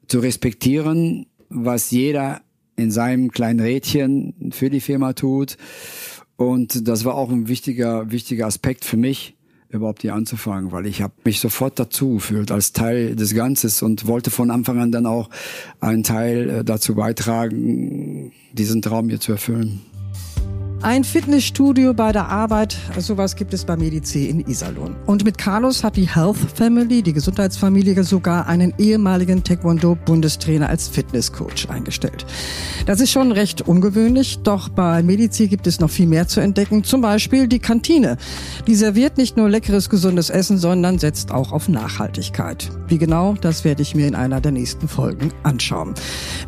zu 0.08 0.18
respektieren, 0.18 1.26
was 1.48 1.90
jeder 1.90 2.42
in 2.76 2.90
seinem 2.90 3.30
kleinen 3.30 3.60
Rädchen 3.60 4.52
für 4.52 4.68
die 4.68 4.80
Firma 4.80 5.14
tut. 5.14 5.56
Und 6.36 6.86
das 6.86 7.06
war 7.06 7.14
auch 7.14 7.30
ein 7.30 7.48
wichtiger, 7.48 8.10
wichtiger 8.10 8.46
Aspekt 8.46 8.84
für 8.84 8.98
mich, 8.98 9.35
überhaupt 9.70 10.02
hier 10.02 10.14
anzufangen, 10.14 10.72
weil 10.72 10.86
ich 10.86 11.02
habe 11.02 11.14
mich 11.24 11.40
sofort 11.40 11.78
dazu 11.78 12.14
gefühlt 12.14 12.50
als 12.50 12.72
Teil 12.72 13.16
des 13.16 13.34
Ganzes 13.34 13.82
und 13.82 14.06
wollte 14.06 14.30
von 14.30 14.50
Anfang 14.50 14.78
an 14.78 14.92
dann 14.92 15.06
auch 15.06 15.30
einen 15.80 16.02
Teil 16.02 16.50
äh, 16.50 16.64
dazu 16.64 16.94
beitragen, 16.94 18.32
diesen 18.52 18.82
Traum 18.82 19.08
hier 19.08 19.20
zu 19.20 19.32
erfüllen. 19.32 19.82
Ein 20.82 21.04
Fitnessstudio 21.04 21.94
bei 21.94 22.12
der 22.12 22.28
Arbeit, 22.28 22.76
sowas 22.98 23.34
gibt 23.34 23.54
es 23.54 23.64
bei 23.64 23.76
Medici 23.76 24.26
in 24.26 24.46
Iserlohn. 24.46 24.94
Und 25.06 25.24
mit 25.24 25.38
Carlos 25.38 25.82
hat 25.82 25.96
die 25.96 26.06
Health 26.06 26.36
Family, 26.54 27.02
die 27.02 27.14
Gesundheitsfamilie, 27.14 28.04
sogar 28.04 28.46
einen 28.46 28.74
ehemaligen 28.76 29.42
Taekwondo-Bundestrainer 29.42 30.68
als 30.68 30.88
Fitnesscoach 30.88 31.70
eingestellt. 31.70 32.26
Das 32.84 33.00
ist 33.00 33.10
schon 33.10 33.32
recht 33.32 33.62
ungewöhnlich, 33.62 34.40
doch 34.42 34.68
bei 34.68 35.02
Medici 35.02 35.48
gibt 35.48 35.66
es 35.66 35.80
noch 35.80 35.90
viel 35.90 36.06
mehr 36.06 36.28
zu 36.28 36.40
entdecken. 36.40 36.84
Zum 36.84 37.00
Beispiel 37.00 37.48
die 37.48 37.58
Kantine. 37.58 38.18
Die 38.66 38.74
serviert 38.74 39.16
nicht 39.16 39.36
nur 39.36 39.48
leckeres, 39.48 39.88
gesundes 39.88 40.28
Essen, 40.28 40.58
sondern 40.58 40.98
setzt 40.98 41.32
auch 41.32 41.52
auf 41.52 41.68
Nachhaltigkeit. 41.68 42.70
Wie 42.86 42.98
genau, 42.98 43.34
das 43.40 43.64
werde 43.64 43.80
ich 43.80 43.94
mir 43.94 44.06
in 44.06 44.14
einer 44.14 44.42
der 44.42 44.52
nächsten 44.52 44.88
Folgen 44.88 45.32
anschauen. 45.42 45.94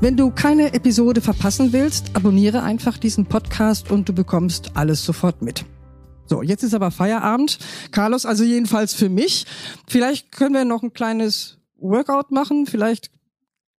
Wenn 0.01 0.17
du 0.17 0.31
keine 0.31 0.75
Episode 0.75 1.23
verpassen 1.23 1.73
willst, 1.73 2.15
abonniere 2.15 2.63
einfach 2.63 2.99
diesen 2.99 3.25
Podcast 3.27 3.91
und 3.91 4.09
du 4.09 4.18
bekommst 4.19 4.73
alles 4.75 5.05
sofort 5.05 5.41
mit. 5.43 5.65
So, 6.27 6.43
jetzt 6.43 6.63
ist 6.65 6.75
aber 6.75 6.91
Feierabend. 6.91 7.59
Carlos, 7.93 8.27
also 8.27 8.45
jedenfalls 8.45 8.93
für 8.93 9.09
mich. 9.09 9.47
Vielleicht 9.87 10.33
können 10.33 10.55
wir 10.55 10.65
noch 10.67 10.83
ein 10.83 10.93
kleines 10.93 11.57
Workout 11.79 12.31
machen. 12.33 12.67
Vielleicht 12.67 13.11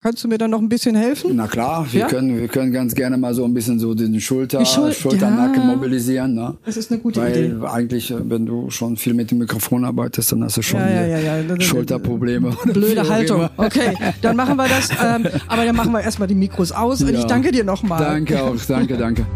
Kannst 0.02 0.24
du 0.24 0.28
mir 0.28 0.38
da 0.38 0.48
noch 0.48 0.60
ein 0.60 0.70
bisschen 0.70 0.96
helfen? 0.96 1.32
Na 1.34 1.46
klar, 1.46 1.86
wir, 1.92 2.00
Ja? 2.00 2.06
können, 2.06 2.38
wir 2.38 2.48
können 2.48 2.72
ganz 2.72 2.94
gerne 2.94 3.18
mal 3.18 3.34
so 3.34 3.44
ein 3.44 3.52
bisschen 3.52 3.78
so 3.78 3.92
den 3.92 4.18
Schulter, 4.18 4.64
Schul- 4.64 4.94
Schulternacken 4.94 5.60
ja. 5.60 5.66
mobilisieren. 5.76 6.32
Ne? 6.34 6.56
Das 6.64 6.78
ist 6.78 6.90
eine 6.90 7.02
gute 7.02 7.20
Weil 7.20 7.36
Idee. 7.36 7.66
eigentlich, 7.66 8.10
äh, 8.10 8.14
wenn 8.30 8.46
du 8.46 8.70
schon 8.70 8.96
viel 8.96 9.12
mit 9.12 9.30
dem 9.30 9.36
Mikrofon 9.40 9.84
arbeitest, 9.84 10.32
dann 10.32 10.42
hast 10.42 10.56
du 10.56 10.62
schon 10.62 10.80
Ja. 10.80 11.60
Schulterprobleme. 11.60 12.56
Blöde 12.72 13.06
Haltung. 13.06 13.50
Okay, 13.58 13.94
dann 14.22 14.36
machen 14.36 14.56
wir 14.56 14.68
das. 14.68 14.88
Ähm, 15.04 15.26
aber 15.48 15.66
dann 15.66 15.76
machen 15.76 15.92
wir 15.92 16.00
erstmal 16.00 16.28
die 16.28 16.34
Mikros 16.34 16.72
aus. 16.72 17.02
Und 17.02 17.12
ich 17.14 17.24
danke 17.24 17.52
dir 17.52 17.64
nochmal. 17.64 17.98
Danke 18.02 18.42
auch, 18.42 18.56
danke, 18.66 18.96
danke. 18.96 19.26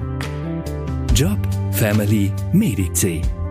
Job, 1.15 1.39
Family, 1.71 2.33
Medici. 2.53 3.44